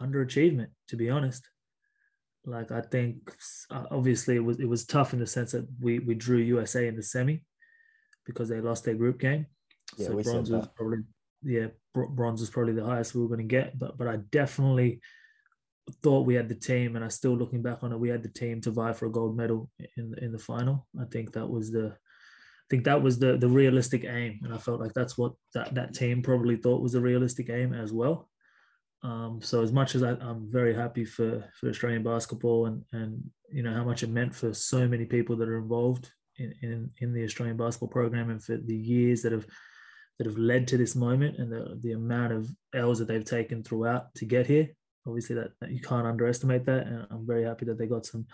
underachievement, 0.00 0.68
to 0.88 0.96
be 0.96 1.10
honest. 1.10 1.48
Like 2.44 2.72
I 2.72 2.80
think 2.80 3.32
uh, 3.70 3.84
obviously 3.90 4.36
it 4.36 4.44
was 4.44 4.58
it 4.58 4.68
was 4.68 4.84
tough 4.84 5.12
in 5.12 5.20
the 5.20 5.26
sense 5.26 5.52
that 5.52 5.66
we 5.80 6.00
we 6.00 6.14
drew 6.14 6.38
USA 6.38 6.88
in 6.88 6.96
the 6.96 7.02
semi 7.02 7.44
because 8.26 8.48
they 8.48 8.60
lost 8.60 8.84
their 8.84 8.94
group 8.94 9.20
game. 9.20 9.46
Yeah, 9.96 10.08
so 10.08 10.22
bronze 10.22 10.50
was 10.50 10.68
probably 10.74 10.98
yeah 11.44 11.68
bronze 11.94 12.40
was 12.40 12.50
probably 12.50 12.72
the 12.72 12.84
highest 12.84 13.14
we 13.14 13.22
were 13.22 13.28
going 13.28 13.38
to 13.38 13.44
get. 13.44 13.78
But 13.78 13.96
but 13.96 14.08
I 14.08 14.16
definitely 14.16 15.00
thought 16.02 16.26
we 16.26 16.34
had 16.34 16.48
the 16.48 16.56
team, 16.56 16.96
and 16.96 17.04
I 17.04 17.08
still 17.08 17.36
looking 17.36 17.62
back 17.62 17.82
on 17.82 17.92
it, 17.92 17.98
we 17.98 18.08
had 18.08 18.22
the 18.22 18.28
team 18.28 18.60
to 18.62 18.70
vie 18.70 18.92
for 18.92 19.06
a 19.06 19.12
gold 19.12 19.36
medal 19.36 19.70
in 19.96 20.14
in 20.20 20.32
the 20.32 20.38
final. 20.38 20.86
I 21.00 21.04
think 21.04 21.32
that 21.32 21.48
was 21.48 21.70
the 21.70 21.96
think 22.72 22.84
that 22.84 23.02
was 23.02 23.18
the 23.18 23.36
the 23.36 23.48
realistic 23.48 24.04
aim, 24.04 24.40
and 24.42 24.54
I 24.54 24.56
felt 24.56 24.80
like 24.80 24.94
that's 24.94 25.18
what 25.18 25.32
that 25.52 25.74
that 25.74 25.92
team 25.92 26.22
probably 26.22 26.56
thought 26.56 26.80
was 26.80 26.94
a 26.94 27.02
realistic 27.02 27.50
aim 27.50 27.74
as 27.74 27.92
well. 27.92 28.30
Um, 29.02 29.40
so 29.42 29.62
as 29.62 29.72
much 29.72 29.94
as 29.94 30.02
I, 30.02 30.12
am 30.12 30.48
very 30.50 30.74
happy 30.74 31.04
for 31.04 31.44
for 31.60 31.68
Australian 31.68 32.02
basketball 32.02 32.64
and 32.66 32.82
and 32.92 33.22
you 33.50 33.62
know 33.62 33.74
how 33.74 33.84
much 33.84 34.02
it 34.02 34.08
meant 34.08 34.34
for 34.34 34.54
so 34.54 34.88
many 34.88 35.04
people 35.04 35.36
that 35.36 35.50
are 35.50 35.58
involved 35.58 36.10
in 36.38 36.54
in, 36.62 36.90
in 37.02 37.12
the 37.12 37.24
Australian 37.24 37.58
basketball 37.58 37.88
program 37.88 38.30
and 38.30 38.42
for 38.42 38.56
the 38.56 38.80
years 38.92 39.20
that 39.20 39.32
have 39.32 39.46
that 40.16 40.26
have 40.26 40.38
led 40.38 40.66
to 40.68 40.78
this 40.78 40.96
moment 40.96 41.36
and 41.36 41.52
the 41.52 41.78
the 41.82 41.92
amount 41.92 42.32
of 42.32 42.48
L's 42.74 43.00
that 43.00 43.08
they've 43.08 43.32
taken 43.36 43.62
throughout 43.62 44.14
to 44.14 44.24
get 44.24 44.46
here. 44.46 44.70
Obviously, 45.06 45.34
that, 45.34 45.50
that 45.60 45.72
you 45.72 45.80
can't 45.80 46.06
underestimate 46.06 46.64
that, 46.64 46.86
and 46.86 47.06
I'm 47.10 47.26
very 47.26 47.44
happy 47.44 47.66
that 47.66 47.76
they 47.76 47.86
got 47.86 48.06
some 48.06 48.24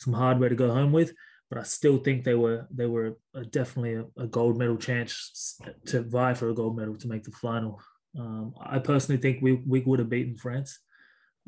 some 0.00 0.14
hardware 0.14 0.48
to 0.48 0.56
go 0.56 0.72
home 0.72 0.90
with 0.90 1.12
but 1.50 1.58
I 1.58 1.62
still 1.62 1.98
think 1.98 2.24
they 2.24 2.34
were 2.34 2.66
they 2.70 2.86
were 2.86 3.16
a, 3.34 3.44
definitely 3.44 3.94
a, 3.94 4.22
a, 4.22 4.26
gold 4.26 4.58
medal 4.58 4.76
chance 4.76 5.58
to 5.86 6.02
vie 6.02 6.34
for 6.34 6.50
a 6.50 6.54
gold 6.54 6.76
medal 6.76 6.96
to 6.96 7.08
make 7.08 7.24
the 7.24 7.30
final. 7.30 7.80
Um, 8.18 8.54
I 8.60 8.78
personally 8.78 9.20
think 9.20 9.42
we 9.42 9.52
we 9.66 9.80
would 9.80 9.98
have 9.98 10.08
beaten 10.08 10.36
France 10.36 10.78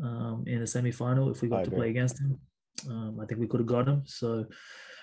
um, 0.02 0.44
in 0.46 0.62
a 0.62 0.66
semi 0.66 0.92
final 0.92 1.30
if 1.30 1.42
we 1.42 1.48
got 1.48 1.64
to 1.64 1.70
play 1.70 1.90
against 1.90 2.18
them. 2.18 2.38
Um, 2.88 3.18
I 3.20 3.26
think 3.26 3.40
we 3.40 3.46
could 3.46 3.60
have 3.60 3.66
got 3.66 3.86
them. 3.86 4.02
So, 4.06 4.46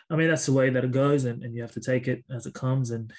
I 0.10 0.16
mean 0.16 0.30
that's 0.30 0.46
the 0.46 0.54
way 0.54 0.70
that 0.70 0.84
it 0.84 0.92
goes, 0.92 1.26
and, 1.26 1.44
and 1.44 1.56
you 1.56 1.62
have 1.62 1.74
to 1.74 1.82
take 1.82 2.08
it 2.08 2.24
as 2.30 2.46
it 2.46 2.54
comes. 2.54 2.92
And 2.92 3.12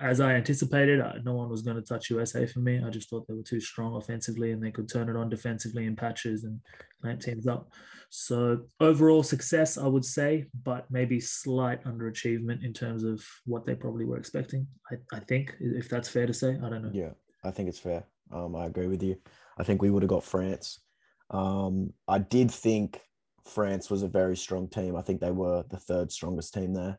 as 0.00 0.20
I 0.20 0.34
anticipated, 0.34 1.02
no 1.24 1.34
one 1.34 1.48
was 1.48 1.62
going 1.62 1.76
to 1.76 1.82
touch 1.82 2.10
USA 2.10 2.46
for 2.46 2.58
me. 2.58 2.82
I 2.84 2.90
just 2.90 3.08
thought 3.08 3.26
they 3.28 3.34
were 3.34 3.42
too 3.42 3.60
strong 3.60 3.94
offensively 3.94 4.52
and 4.52 4.62
they 4.62 4.70
could 4.70 4.88
turn 4.88 5.08
it 5.08 5.16
on 5.16 5.28
defensively 5.28 5.86
in 5.86 5.94
patches 5.94 6.44
and 6.44 6.60
clamp 7.00 7.20
teams 7.20 7.46
up. 7.46 7.70
So 8.10 8.62
overall 8.80 9.22
success, 9.22 9.78
I 9.78 9.86
would 9.86 10.04
say, 10.04 10.46
but 10.64 10.90
maybe 10.90 11.20
slight 11.20 11.84
underachievement 11.84 12.64
in 12.64 12.72
terms 12.72 13.04
of 13.04 13.24
what 13.44 13.64
they 13.64 13.74
probably 13.74 14.04
were 14.04 14.18
expecting. 14.18 14.66
I, 14.90 15.16
I 15.16 15.20
think, 15.20 15.54
if 15.60 15.88
that's 15.88 16.08
fair 16.08 16.26
to 16.26 16.34
say, 16.34 16.58
I 16.62 16.68
don't 16.68 16.82
know. 16.82 16.90
Yeah, 16.92 17.10
I 17.44 17.50
think 17.50 17.68
it's 17.68 17.78
fair. 17.78 18.04
Um, 18.32 18.56
I 18.56 18.66
agree 18.66 18.88
with 18.88 19.02
you. 19.02 19.16
I 19.58 19.62
think 19.62 19.82
we 19.82 19.90
would 19.90 20.02
have 20.02 20.10
got 20.10 20.24
France. 20.24 20.80
Um, 21.30 21.92
I 22.08 22.18
did 22.18 22.50
think 22.50 23.00
France 23.44 23.90
was 23.90 24.02
a 24.02 24.08
very 24.08 24.36
strong 24.36 24.68
team. 24.68 24.96
I 24.96 25.02
think 25.02 25.20
they 25.20 25.30
were 25.30 25.64
the 25.68 25.78
third 25.78 26.10
strongest 26.10 26.54
team 26.54 26.74
there. 26.74 26.98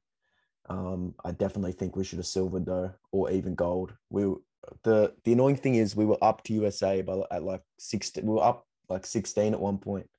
Um, 0.70 1.16
I 1.24 1.32
definitely 1.32 1.72
think 1.72 1.96
we 1.96 2.04
should 2.04 2.20
have 2.20 2.26
silvered 2.26 2.66
though, 2.66 2.92
or 3.12 3.32
even 3.32 3.56
gold. 3.56 3.94
We 4.10 4.34
the 4.84 5.14
the 5.24 5.34
annoying 5.34 5.56
thing 5.56 5.76
is 5.76 5.96
we 5.96 6.06
were 6.06 6.18
up 6.22 6.44
to 6.44 6.54
USA 6.54 7.02
by 7.02 7.22
at 7.32 7.44
like 7.44 7.62
sixteen. 7.80 8.26
We 8.26 8.34
were 8.34 8.44
up 8.44 8.66
like 8.90 9.06
sixteen 9.06 9.54
at 9.54 9.60
one 9.60 9.78
point, 9.78 10.10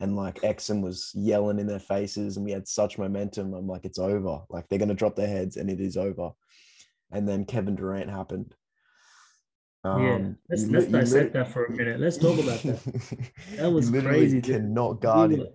and 0.00 0.16
like 0.16 0.42
Exum 0.42 0.82
was 0.82 1.10
yelling 1.14 1.58
in 1.58 1.66
their 1.66 1.78
faces, 1.78 2.36
and 2.36 2.44
we 2.44 2.52
had 2.52 2.68
such 2.68 2.98
momentum. 2.98 3.54
I'm 3.54 3.66
like, 3.66 3.84
it's 3.84 3.98
over. 3.98 4.42
Like 4.50 4.68
they're 4.68 4.78
gonna 4.78 4.94
drop 4.94 5.16
their 5.16 5.28
heads, 5.28 5.56
and 5.56 5.70
it 5.70 5.80
is 5.80 5.96
over. 5.96 6.32
And 7.10 7.26
then 7.28 7.44
Kevin 7.44 7.76
Durant 7.76 8.10
happened. 8.10 8.54
Um, 9.84 10.02
yeah, 10.02 10.28
let's, 10.48 10.64
let's 10.66 10.86
dissect 10.86 11.34
that 11.34 11.48
for 11.48 11.66
a 11.66 11.70
minute. 11.70 12.00
Let's 12.00 12.16
talk 12.16 12.38
about 12.38 12.62
that. 12.62 13.30
That 13.56 13.70
was 13.70 13.90
crazy. 13.90 14.40
Cannot 14.40 15.00
guard 15.00 15.30
we 15.30 15.36
were, 15.36 15.44
him. 15.44 15.52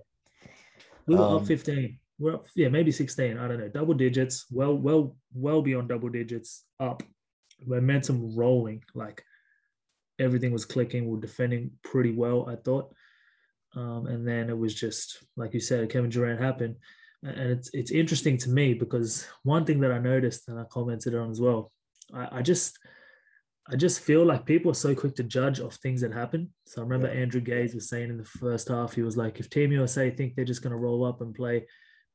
We 1.07 1.15
were 1.15 1.23
Um, 1.23 1.35
up 1.37 1.47
15 1.47 1.99
we're 2.19 2.35
up, 2.35 2.47
yeah, 2.55 2.67
maybe 2.67 2.91
16. 2.91 3.37
I 3.37 3.47
don't 3.47 3.59
know. 3.59 3.69
Double 3.69 3.93
digits, 3.93 4.45
well, 4.51 4.75
well, 4.75 5.15
well 5.33 5.61
beyond 5.61 5.89
double 5.89 6.09
digits, 6.09 6.65
up, 6.79 7.01
momentum 7.65 8.35
rolling. 8.35 8.83
Like 8.93 9.23
everything 10.19 10.51
was 10.51 10.65
clicking. 10.65 11.07
We 11.07 11.17
are 11.17 11.21
defending 11.21 11.71
pretty 11.83 12.11
well, 12.11 12.47
I 12.47 12.55
thought. 12.55 12.93
Um, 13.75 14.07
and 14.07 14.27
then 14.27 14.49
it 14.49 14.57
was 14.57 14.73
just 14.75 15.23
like 15.37 15.53
you 15.53 15.59
said, 15.59 15.89
Kevin 15.89 16.09
Durant 16.09 16.41
happened. 16.41 16.75
And 17.23 17.51
it's 17.51 17.69
it's 17.73 17.91
interesting 17.91 18.37
to 18.39 18.49
me 18.49 18.73
because 18.73 19.27
one 19.43 19.65
thing 19.65 19.79
that 19.81 19.91
I 19.91 19.99
noticed 19.99 20.47
and 20.47 20.59
I 20.59 20.63
commented 20.69 21.15
on 21.15 21.29
as 21.31 21.41
well, 21.41 21.71
I, 22.13 22.39
I 22.39 22.41
just 22.41 22.77
I 23.71 23.75
just 23.75 23.99
feel 23.99 24.25
like 24.25 24.45
people 24.45 24.71
are 24.71 24.75
so 24.75 24.95
quick 24.95 25.15
to 25.15 25.23
judge 25.23 25.59
of 25.59 25.75
things 25.75 26.01
that 26.01 26.13
happen. 26.13 26.51
So 26.65 26.81
I 26.81 26.83
remember 26.83 27.07
Yeah. 27.07 27.21
Andrew 27.21 27.41
Gaze 27.41 27.75
was 27.75 27.87
saying 27.87 28.09
in 28.09 28.17
the 28.17 28.25
first 28.25 28.69
half, 28.69 28.93
he 28.93 29.03
was 29.03 29.15
like, 29.15 29.39
if 29.39 29.49
Team 29.49 29.71
USA 29.71 30.09
think 30.09 30.35
they're 30.35 30.45
just 30.45 30.63
going 30.63 30.71
to 30.71 30.77
roll 30.77 31.05
up 31.05 31.21
and 31.21 31.35
play 31.35 31.67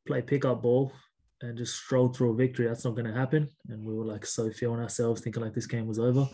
play 0.07 0.23
pickup 0.23 0.63
ball 0.63 0.93
and 1.41 1.57
just 1.59 1.77
stroll 1.77 2.09
through 2.09 2.33
a 2.33 2.37
victory. 2.37 2.67
That's 2.67 2.85
not 2.85 2.95
going 2.95 3.07
to 3.07 3.13
happen. 3.13 3.49
And 3.69 3.85
we 3.85 3.95
were 3.95 4.05
like 4.05 4.25
so 4.27 4.51
feeling 4.51 4.81
ourselves, 4.81 5.21
thinking 5.21 5.43
like 5.43 5.55
this 5.55 5.67
game 5.67 5.87
was 5.87 5.99
over. 5.99 6.29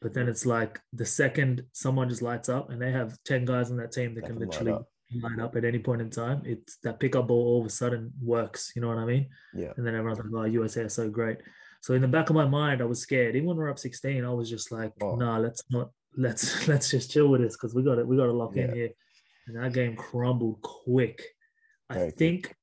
But 0.00 0.12
then 0.14 0.28
it's 0.28 0.44
like 0.44 0.80
the 0.92 1.06
second 1.06 1.64
someone 1.72 2.08
just 2.08 2.22
lights 2.22 2.48
up, 2.48 2.70
and 2.70 2.82
they 2.82 2.90
have 2.90 3.16
ten 3.24 3.44
guys 3.44 3.70
on 3.70 3.76
that 3.76 3.92
team 3.92 4.14
that 4.14 4.22
They 4.22 4.26
can 4.26 4.38
can 4.38 4.48
literally 4.48 4.78
light 5.20 5.38
up 5.38 5.54
at 5.56 5.64
any 5.64 5.78
point 5.78 6.00
in 6.00 6.10
time. 6.10 6.42
It's 6.44 6.78
that 6.78 6.98
pickup 6.98 7.28
ball 7.28 7.38
all 7.46 7.60
of 7.60 7.66
a 7.66 7.70
sudden 7.70 8.12
works. 8.20 8.72
You 8.74 8.82
know 8.82 8.88
what 8.88 8.98
I 8.98 9.04
mean? 9.04 9.28
Yeah. 9.54 9.72
And 9.76 9.86
then 9.86 9.94
everyone's 9.94 10.18
like, 10.18 10.28
"Oh, 10.34 10.44
USA 10.44 10.82
are 10.82 10.88
so 10.88 11.08
great." 11.08 11.38
So 11.82 11.94
in 11.94 12.02
the 12.02 12.08
back 12.08 12.30
of 12.30 12.36
my 12.36 12.46
mind, 12.46 12.80
I 12.80 12.84
was 12.84 13.00
scared. 13.00 13.36
Even 13.36 13.48
when 13.48 13.56
we 13.56 13.62
we're 13.62 13.70
up 13.70 13.78
16, 13.78 14.24
I 14.24 14.30
was 14.30 14.50
just 14.50 14.72
like, 14.72 14.92
Oh. 15.00 15.14
"Nah, 15.14 15.38
let's 15.38 15.62
not. 15.70 15.90
Let's 16.16 16.44
let's 16.68 16.90
just 16.90 17.12
chill 17.12 17.28
with 17.28 17.40
this 17.40 17.56
because 17.56 17.72
we 17.74 17.84
got 17.84 17.98
it. 17.98 18.06
We 18.06 18.16
got 18.16 18.26
to 18.26 18.32
lock 18.32 18.56
Yeah. 18.56 18.64
in 18.64 18.74
here." 18.74 18.90
And 19.46 19.56
that 19.56 19.72
game 19.72 19.94
crumbled 19.94 20.62
quick. 20.62 21.22
I 21.88 21.94
Very 21.94 22.10
think 22.10 22.54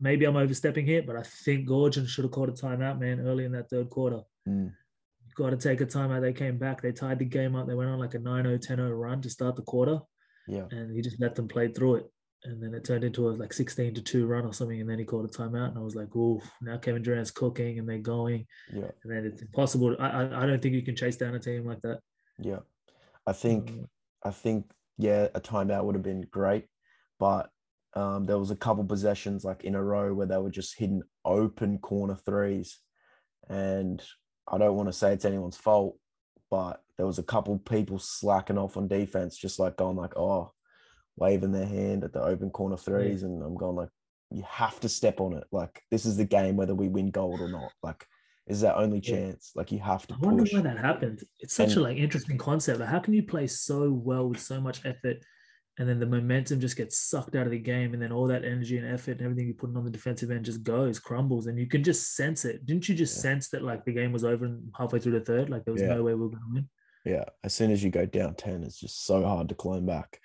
maybe 0.00 0.24
I'm 0.24 0.36
overstepping 0.36 0.86
here, 0.86 1.02
but 1.02 1.16
I 1.16 1.22
think 1.22 1.68
Goorjian 1.68 2.08
should 2.08 2.24
have 2.24 2.32
called 2.32 2.48
a 2.48 2.52
timeout, 2.52 2.98
man, 2.98 3.20
early 3.20 3.44
in 3.44 3.52
that 3.52 3.68
third 3.70 3.90
quarter. 3.90 4.20
Mm. 4.48 4.72
Got 5.36 5.50
to 5.50 5.56
take 5.56 5.80
a 5.80 5.86
timeout. 5.86 6.20
They 6.22 6.32
came 6.32 6.58
back. 6.58 6.82
They 6.82 6.92
tied 6.92 7.18
the 7.18 7.24
game 7.24 7.54
up. 7.54 7.66
They 7.66 7.74
went 7.74 7.90
on 7.90 7.98
like 7.98 8.14
a 8.14 8.18
9-0, 8.18 8.58
10-0 8.66 8.98
run 9.00 9.20
to 9.22 9.30
start 9.30 9.56
the 9.56 9.62
quarter, 9.62 10.00
Yeah. 10.48 10.66
and 10.70 10.94
he 10.94 11.02
just 11.02 11.20
let 11.20 11.34
them 11.34 11.48
play 11.48 11.68
through 11.68 11.96
it. 11.96 12.06
And 12.44 12.62
then 12.62 12.72
it 12.72 12.84
turned 12.84 13.04
into 13.04 13.28
a 13.28 13.32
like 13.32 13.52
16 13.52 13.94
to 13.94 14.00
2 14.02 14.26
run 14.26 14.46
or 14.46 14.52
something. 14.54 14.80
And 14.80 14.88
then 14.88 14.98
he 14.98 15.04
called 15.04 15.26
a 15.26 15.28
timeout. 15.28 15.68
And 15.68 15.78
I 15.78 15.82
was 15.82 15.94
like, 15.94 16.14
ooh, 16.16 16.40
now 16.62 16.78
Kevin 16.78 17.02
Durant's 17.02 17.30
cooking 17.30 17.78
and 17.78 17.86
they're 17.86 17.98
going. 17.98 18.46
Yeah. 18.72 18.90
And 19.04 19.12
then 19.12 19.26
it's 19.26 19.42
impossible. 19.42 19.94
I, 20.00 20.08
I, 20.08 20.42
I 20.42 20.46
don't 20.46 20.62
think 20.62 20.74
you 20.74 20.80
can 20.82 20.96
chase 20.96 21.16
down 21.16 21.34
a 21.34 21.38
team 21.38 21.66
like 21.66 21.82
that. 21.82 21.98
Yeah. 22.38 22.60
I 23.26 23.34
think 23.34 23.68
Um, 23.70 23.86
I 24.24 24.30
think 24.30 24.70
yeah, 24.96 25.28
a 25.34 25.40
timeout 25.40 25.84
would 25.84 25.94
have 25.94 26.02
been 26.02 26.22
great, 26.30 26.64
but 27.18 27.50
um, 27.94 28.26
there 28.26 28.38
was 28.38 28.50
a 28.50 28.56
couple 28.56 28.84
possessions 28.84 29.44
like 29.44 29.64
in 29.64 29.74
a 29.74 29.82
row 29.82 30.14
where 30.14 30.26
they 30.26 30.38
were 30.38 30.50
just 30.50 30.78
hitting 30.78 31.02
open 31.24 31.78
corner 31.78 32.16
threes, 32.16 32.78
and 33.48 34.02
I 34.48 34.58
don't 34.58 34.76
want 34.76 34.88
to 34.88 34.92
say 34.92 35.12
it's 35.12 35.24
anyone's 35.24 35.56
fault, 35.56 35.98
but 36.50 36.82
there 36.96 37.06
was 37.06 37.18
a 37.18 37.24
couple 37.24 37.58
people 37.58 37.98
slacking 37.98 38.58
off 38.58 38.76
on 38.76 38.88
defense, 38.88 39.36
just 39.36 39.58
like 39.58 39.76
going 39.76 39.96
like 39.96 40.16
oh, 40.16 40.52
waving 41.16 41.52
their 41.52 41.66
hand 41.66 42.04
at 42.04 42.12
the 42.12 42.22
open 42.22 42.50
corner 42.50 42.76
threes, 42.76 43.22
and 43.22 43.42
I'm 43.42 43.56
going 43.56 43.76
like 43.76 43.90
you 44.30 44.44
have 44.48 44.78
to 44.80 44.88
step 44.88 45.20
on 45.20 45.36
it. 45.36 45.44
Like 45.50 45.82
this 45.90 46.06
is 46.06 46.16
the 46.16 46.24
game 46.24 46.56
whether 46.56 46.74
we 46.74 46.88
win 46.88 47.10
gold 47.10 47.40
or 47.40 47.48
not. 47.48 47.72
Like 47.82 48.06
is 48.46 48.60
their 48.60 48.76
only 48.76 49.00
Yeah. 49.00 49.16
chance. 49.16 49.52
Like 49.54 49.72
you 49.72 49.78
have 49.78 50.06
to 50.08 50.14
I 50.14 50.26
wonder 50.26 50.42
push. 50.42 50.52
why 50.52 50.60
that 50.62 50.78
happened. 50.78 51.22
It's 51.38 51.54
such 51.54 51.76
a 51.76 51.80
like 51.80 51.96
interesting 51.96 52.38
concept. 52.38 52.80
Like, 52.80 52.88
how 52.88 52.98
can 52.98 53.14
you 53.14 53.22
play 53.22 53.46
so 53.46 53.90
well 53.90 54.28
with 54.28 54.40
so 54.40 54.60
much 54.60 54.84
effort, 54.84 55.18
and 55.80 55.88
then 55.88 55.98
the 55.98 56.04
momentum 56.06 56.60
just 56.60 56.76
gets 56.76 56.98
sucked 56.98 57.34
out 57.34 57.46
of 57.46 57.50
the 57.52 57.58
game, 57.58 57.94
and 57.94 58.02
then 58.02 58.12
all 58.12 58.26
that 58.26 58.44
energy 58.44 58.76
and 58.76 58.86
effort 58.86 59.12
and 59.12 59.22
everything 59.22 59.46
you're 59.46 59.54
putting 59.54 59.76
on 59.78 59.84
the 59.84 59.90
defensive 59.90 60.30
end 60.30 60.44
just 60.44 60.62
goes, 60.62 60.98
crumbles, 60.98 61.46
and 61.46 61.58
you 61.58 61.66
can 61.66 61.82
just 61.82 62.14
sense 62.14 62.44
it. 62.44 62.66
Didn't 62.66 62.86
you 62.88 62.94
just 62.94 63.16
Yeah. 63.16 63.22
sense 63.22 63.48
that 63.48 63.62
like 63.62 63.84
the 63.86 63.92
game 63.92 64.12
was 64.12 64.22
over 64.24 64.44
and 64.44 64.70
halfway 64.78 64.98
through 65.00 65.12
the 65.18 65.24
third, 65.24 65.48
like 65.48 65.64
there 65.64 65.72
was 65.72 65.82
Yeah. 65.82 65.94
no 65.94 66.02
way 66.04 66.12
we 66.14 66.20
were 66.20 66.28
going 66.28 66.42
to 66.42 66.52
win? 66.54 66.68
Yeah, 67.06 67.24
as 67.42 67.54
soon 67.54 67.70
as 67.70 67.82
you 67.82 67.90
go 67.90 68.04
down 68.04 68.34
ten, 68.34 68.62
it's 68.62 68.78
just 68.78 69.06
so 69.06 69.24
hard 69.24 69.48
to 69.48 69.54
climb 69.54 69.86
back. 69.86 70.20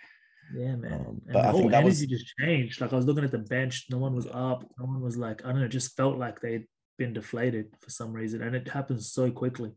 Yeah, 0.54 0.76
man. 0.76 0.94
Um, 0.94 1.06
and 1.08 1.22
but 1.28 1.34
the 1.34 1.40
I 1.40 1.52
whole 1.52 1.60
think 1.62 1.72
that 1.72 1.84
energy 1.86 2.06
was- 2.06 2.22
just 2.22 2.34
changed. 2.38 2.82
Like 2.82 2.92
I 2.92 2.98
was 2.98 3.06
looking 3.06 3.24
at 3.24 3.32
the 3.32 3.40
bench, 3.40 3.86
no 3.90 3.98
one 3.98 4.14
was 4.14 4.28
up. 4.28 4.70
No 4.78 4.86
one 4.86 5.02
was 5.02 5.16
like, 5.18 5.44
I 5.46 5.50
don't 5.52 5.60
know, 5.62 5.66
it 5.66 5.70
just 5.70 5.96
felt 5.96 6.18
like 6.18 6.42
they'd 6.42 6.68
been 6.98 7.14
deflated 7.14 7.74
for 7.80 7.90
some 7.90 8.12
reason. 8.14 8.42
And 8.44 8.56
it 8.56 8.68
happens 8.68 9.12
so 9.12 9.32
quickly. 9.32 9.72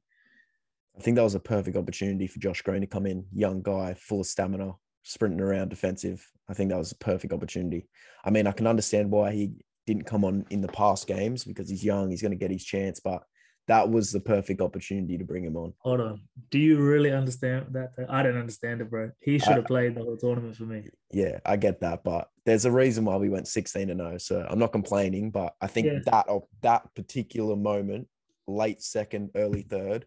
I 0.96 1.00
think 1.00 1.14
that 1.14 1.22
was 1.22 1.36
a 1.36 1.40
perfect 1.40 1.76
opportunity 1.76 2.26
for 2.26 2.40
Josh 2.40 2.62
Green 2.62 2.80
to 2.80 2.86
come 2.88 3.06
in, 3.06 3.26
young 3.32 3.62
guy, 3.62 3.94
full 3.94 4.20
of 4.20 4.26
stamina, 4.26 4.72
sprinting 5.02 5.40
around 5.40 5.68
defensive. 5.68 6.26
I 6.48 6.54
think 6.54 6.70
that 6.70 6.78
was 6.78 6.92
a 6.92 6.96
perfect 6.96 7.32
opportunity. 7.32 7.88
I 8.24 8.30
mean, 8.30 8.46
I 8.46 8.52
can 8.52 8.66
understand 8.66 9.10
why 9.10 9.32
he 9.32 9.52
didn't 9.86 10.04
come 10.04 10.24
on 10.24 10.44
in 10.50 10.60
the 10.60 10.68
past 10.68 11.06
games 11.06 11.44
because 11.44 11.68
he's 11.68 11.84
young, 11.84 12.10
he's 12.10 12.22
going 12.22 12.32
to 12.32 12.36
get 12.38 12.50
his 12.50 12.64
chance, 12.64 13.00
but 13.00 13.22
that 13.68 13.88
was 13.88 14.10
the 14.10 14.20
perfect 14.20 14.62
opportunity 14.62 15.18
to 15.18 15.24
bring 15.24 15.44
him 15.44 15.56
on. 15.56 15.74
Hold 15.80 16.00
on. 16.00 16.22
Do 16.50 16.58
you 16.58 16.78
really 16.80 17.12
understand 17.12 17.66
that? 17.72 17.90
I 18.08 18.22
don't 18.22 18.38
understand 18.38 18.80
it, 18.80 18.90
bro. 18.90 19.10
He 19.20 19.38
should 19.38 19.56
have 19.56 19.66
played 19.66 19.94
the 19.94 20.02
whole 20.02 20.16
tournament 20.16 20.56
for 20.56 20.64
me. 20.64 20.84
Yeah, 21.12 21.38
I 21.44 21.56
get 21.56 21.80
that, 21.80 22.02
but 22.02 22.28
there's 22.46 22.64
a 22.64 22.72
reason 22.72 23.04
why 23.04 23.16
we 23.16 23.28
went 23.28 23.46
16 23.46 23.90
and 23.90 24.00
0. 24.00 24.18
So 24.18 24.46
I'm 24.48 24.58
not 24.58 24.72
complaining, 24.72 25.30
but 25.30 25.54
I 25.60 25.66
think 25.66 25.86
Yeah. 25.86 25.98
that 26.06 26.28
of 26.28 26.44
that 26.62 26.94
particular 26.94 27.56
moment, 27.56 28.08
late 28.46 28.80
second, 28.80 29.30
early 29.34 29.62
third, 29.62 30.06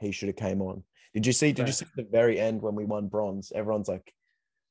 he 0.00 0.10
should 0.10 0.28
have 0.28 0.36
came 0.36 0.62
on. 0.62 0.82
Did 1.18 1.26
you 1.26 1.32
see? 1.32 1.50
Did 1.50 1.66
you 1.66 1.72
see 1.72 1.84
the 1.96 2.04
very 2.04 2.38
end 2.38 2.62
when 2.62 2.76
we 2.76 2.84
won 2.84 3.08
bronze? 3.08 3.50
Everyone's 3.52 3.88
like, 3.88 4.14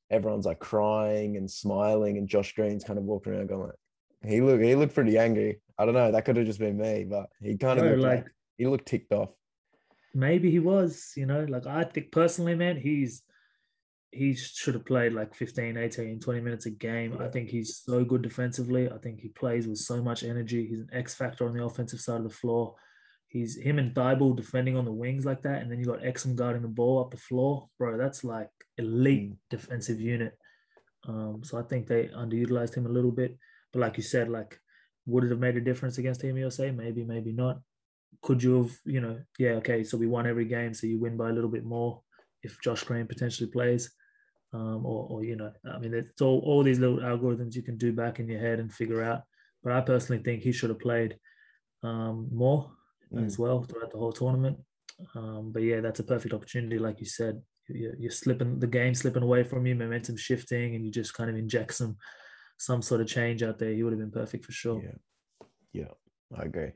everyone's 0.09 0.45
like 0.45 0.59
crying 0.59 1.35
and 1.35 1.51
smiling, 1.51 2.17
and 2.17 2.25
Josh 2.25 2.55
Green's 2.55 2.85
kind 2.85 2.97
of 2.97 3.03
walking 3.03 3.33
around 3.33 3.49
going 3.49 3.63
like, 3.63 4.31
he 4.31 4.39
looked 4.39 4.63
he 4.63 4.73
looked 4.73 4.95
pretty 4.95 5.17
angry. 5.17 5.59
I 5.77 5.83
don't 5.83 5.93
know. 5.93 6.09
That 6.09 6.23
could 6.23 6.37
have 6.37 6.45
just 6.45 6.59
been 6.59 6.77
me, 6.77 7.03
but 7.03 7.27
he 7.41 7.57
kind 7.57 7.77
of 7.77 7.83
Bro, 7.83 7.91
looked 7.95 8.01
like 8.01 8.17
like 8.19 8.27
he 8.57 8.65
looked 8.65 8.87
ticked 8.87 9.11
off. 9.11 9.31
maybe 10.13 10.49
he 10.49 10.59
was, 10.59 11.11
you 11.17 11.25
know, 11.25 11.43
like 11.49 11.67
I 11.67 11.83
think 11.83 12.13
personally, 12.13 12.55
man, 12.55 12.77
he's 12.77 13.23
he 14.13 14.33
should 14.33 14.75
have 14.75 14.85
played 14.85 15.11
like 15.11 15.35
15, 15.35 15.75
18, 15.75 16.21
20 16.21 16.39
minutes 16.39 16.65
a 16.65 16.69
game. 16.69 17.17
I 17.19 17.27
think 17.27 17.49
he's 17.49 17.81
so 17.85 18.05
good 18.05 18.21
defensively. 18.21 18.89
I 18.89 18.99
think 18.99 19.19
he 19.19 19.27
plays 19.27 19.67
with 19.67 19.79
so 19.79 20.01
much 20.01 20.23
energy. 20.23 20.65
He's 20.65 20.79
an 20.79 20.91
X 20.93 21.13
factor 21.13 21.45
on 21.45 21.53
the 21.53 21.65
offensive 21.65 21.99
side 21.99 22.21
of 22.21 22.23
the 22.23 22.29
floor. 22.29 22.75
He's 23.29 23.57
him 23.57 23.77
and 23.77 23.93
Thybulle 23.93 24.35
defending 24.35 24.77
on 24.77 24.85
the 24.85 24.91
wings 24.91 25.25
like 25.25 25.41
that. 25.43 25.61
And 25.61 25.71
then 25.71 25.79
you 25.79 25.85
got 25.85 26.01
Exum 26.01 26.35
guarding 26.35 26.61
the 26.61 26.67
ball 26.67 26.99
up 26.99 27.11
the 27.11 27.17
floor. 27.17 27.69
Bro, 27.77 27.97
that's 27.97 28.23
like 28.23 28.49
elite 28.77 29.31
Mm. 29.31 29.37
defensive 29.49 29.99
unit. 29.99 30.37
Um, 31.07 31.43
so 31.43 31.57
I 31.57 31.63
think 31.63 31.87
they 31.87 32.07
underutilized 32.07 32.75
him 32.75 32.85
a 32.85 32.89
little 32.89 33.11
bit. 33.11 33.37
But 33.73 33.79
like 33.81 33.97
you 33.97 34.03
said, 34.03 34.29
like, 34.29 34.59
would 35.05 35.23
it 35.23 35.29
have 35.29 35.39
made 35.39 35.57
a 35.57 35.61
difference 35.61 35.97
against 35.97 36.21
Team 36.21 36.37
USA? 36.37 36.71
Maybe, 36.71 37.03
maybe 37.03 37.31
not. 37.33 37.59
Could 38.21 38.41
you 38.43 38.63
have, 38.63 38.71
you 38.85 39.01
know, 39.01 39.19
yeah, 39.37 39.51
okay, 39.51 39.83
so 39.83 39.97
we 39.97 40.07
won 40.07 40.25
every 40.27 40.45
game, 40.45 40.73
so 40.73 40.87
you 40.87 40.99
win 40.99 41.17
by 41.17 41.29
a 41.29 41.33
little 41.33 41.49
bit 41.49 41.63
more 41.65 42.01
if 42.43 42.59
Josh 42.61 42.83
Green 42.83 43.07
potentially 43.07 43.49
plays. 43.49 43.91
Um, 44.53 44.85
or, 44.85 45.07
or 45.09 45.23
you 45.23 45.35
know, 45.35 45.51
I 45.69 45.77
mean, 45.77 45.93
it's 45.93 46.21
all 46.21 46.39
all 46.39 46.63
these 46.63 46.79
little 46.79 46.99
algorithms 46.99 47.55
you 47.55 47.61
can 47.61 47.77
do 47.77 47.91
back 47.91 48.19
in 48.19 48.29
your 48.29 48.39
head 48.39 48.59
and 48.59 48.73
figure 48.73 49.03
out. 49.03 49.23
But 49.63 49.73
I 49.73 49.81
personally 49.81 50.23
think 50.23 50.41
he 50.41 50.53
should 50.53 50.69
have 50.69 50.79
played 50.79 51.17
um, 51.83 52.29
more 52.31 52.71
Mm. 53.13 53.25
as 53.25 53.39
well 53.39 53.63
throughout 53.63 53.91
the 53.91 53.97
whole 53.97 54.11
tournament. 54.11 54.57
Um, 55.15 55.51
but 55.51 55.63
yeah, 55.63 55.79
that's 55.79 55.99
a 55.99 56.03
perfect 56.03 56.33
opportunity, 56.33 56.77
like 56.79 56.99
you 56.99 57.05
said. 57.05 57.41
You're, 57.69 57.95
you're 57.97 58.11
slipping 58.11 58.59
the 58.59 58.67
game 58.67 58.93
slipping 58.93 59.23
away 59.23 59.43
from 59.43 59.65
you, 59.65 59.75
momentum 59.75 60.17
shifting, 60.17 60.75
and 60.75 60.85
you 60.85 60.91
just 60.91 61.13
kind 61.13 61.29
of 61.29 61.35
inject 61.35 61.73
some 61.73 61.97
some 62.57 62.81
sort 62.81 63.01
of 63.01 63.07
change 63.07 63.43
out 63.43 63.59
there. 63.59 63.71
He 63.71 63.83
would 63.83 63.93
have 63.93 63.99
been 63.99 64.11
perfect 64.11 64.45
for 64.45 64.51
sure. 64.51 64.81
Yeah. 64.83 64.95
Yeah, 65.73 66.37
I 66.37 66.43
agree. 66.43 66.71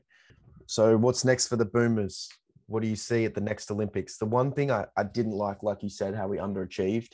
So 0.66 0.96
what's 0.96 1.24
next 1.24 1.48
for 1.48 1.56
the 1.56 1.64
Boomers? 1.64 2.28
What 2.66 2.82
do 2.82 2.88
you 2.88 2.96
see 2.96 3.24
at 3.24 3.34
the 3.34 3.40
next 3.40 3.70
Olympics? 3.70 4.16
The 4.16 4.26
one 4.26 4.52
thing 4.52 4.70
I, 4.70 4.86
I 4.96 5.02
didn't 5.02 5.32
like, 5.32 5.62
like 5.62 5.82
you 5.82 5.88
said, 5.88 6.14
how 6.14 6.28
we 6.28 6.38
underachieved. 6.38 7.10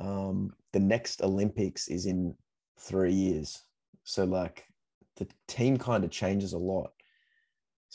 Um, 0.00 0.52
the 0.72 0.80
next 0.80 1.22
Olympics 1.22 1.88
is 1.88 2.06
in 2.06 2.34
three 2.80 3.12
years. 3.12 3.62
So 4.02 4.24
like 4.24 4.64
the 5.16 5.28
team 5.46 5.76
kind 5.76 6.02
of 6.04 6.10
changes 6.10 6.52
a 6.52 6.58
lot. 6.58 6.90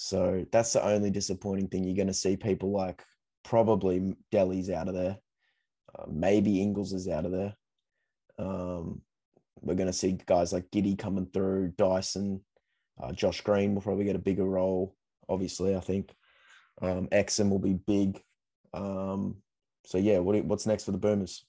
So 0.02 0.46
that's 0.54 0.72
the 0.72 0.86
only 0.86 1.10
disappointing 1.10 1.68
thing. 1.68 1.84
You're 1.84 1.94
going 1.94 2.08
to 2.08 2.14
see 2.14 2.38
people 2.38 2.72
like 2.72 3.04
probably 3.44 4.16
Delly's 4.32 4.70
out 4.70 4.88
of 4.88 4.94
there. 4.94 5.18
Uh, 5.94 6.06
maybe 6.10 6.62
Ingles 6.62 6.94
is 6.94 7.10
out 7.10 7.26
of 7.26 7.34
there. 7.34 7.54
Um, 8.38 9.02
we're 9.60 9.76
going 9.76 9.88
to 9.88 9.94
see 9.94 10.18
guys 10.26 10.54
like 10.54 10.72
Giddey 10.72 10.98
coming 10.98 11.28
through, 11.34 11.74
Dyson, 11.78 12.40
uh, 13.04 13.12
Josh 13.12 13.42
Green 13.42 13.76
will 13.76 13.82
probably 13.82 14.06
get 14.06 14.16
a 14.16 14.20
bigger 14.20 14.46
role. 14.46 14.96
Obviously, 15.28 15.76
I 15.76 15.82
think 15.82 16.16
um, 16.82 17.10
will 17.12 17.60
be 17.60 17.74
big. 17.74 18.22
Um, 18.74 19.36
so 19.86 19.98
yeah, 19.98 20.20
what, 20.20 20.42
what's 20.46 20.66
next 20.66 20.86
for 20.86 20.92
the 20.94 20.98
Boomers? 20.98 21.46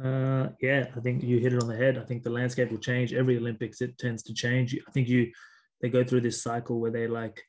Uh, 0.00 0.50
yeah, 0.62 0.86
I 0.96 1.00
think 1.00 1.24
you 1.24 1.40
hit 1.40 1.52
it 1.52 1.60
on 1.60 1.68
the 1.68 1.76
head. 1.76 1.98
I 1.98 2.04
think 2.04 2.22
the 2.22 2.30
landscape 2.30 2.70
will 2.70 2.78
change. 2.78 3.12
Every 3.12 3.36
Olympics, 3.38 3.80
it 3.80 3.98
tends 3.98 4.22
to 4.22 4.32
change. 4.32 4.78
I 4.86 4.90
think 4.92 5.08
you 5.08 5.32
they 5.80 5.88
go 5.88 6.04
through 6.04 6.22
this 6.22 6.42
cycle 6.42 6.80
where 6.80 6.90
they 6.90 7.06
like 7.06 7.42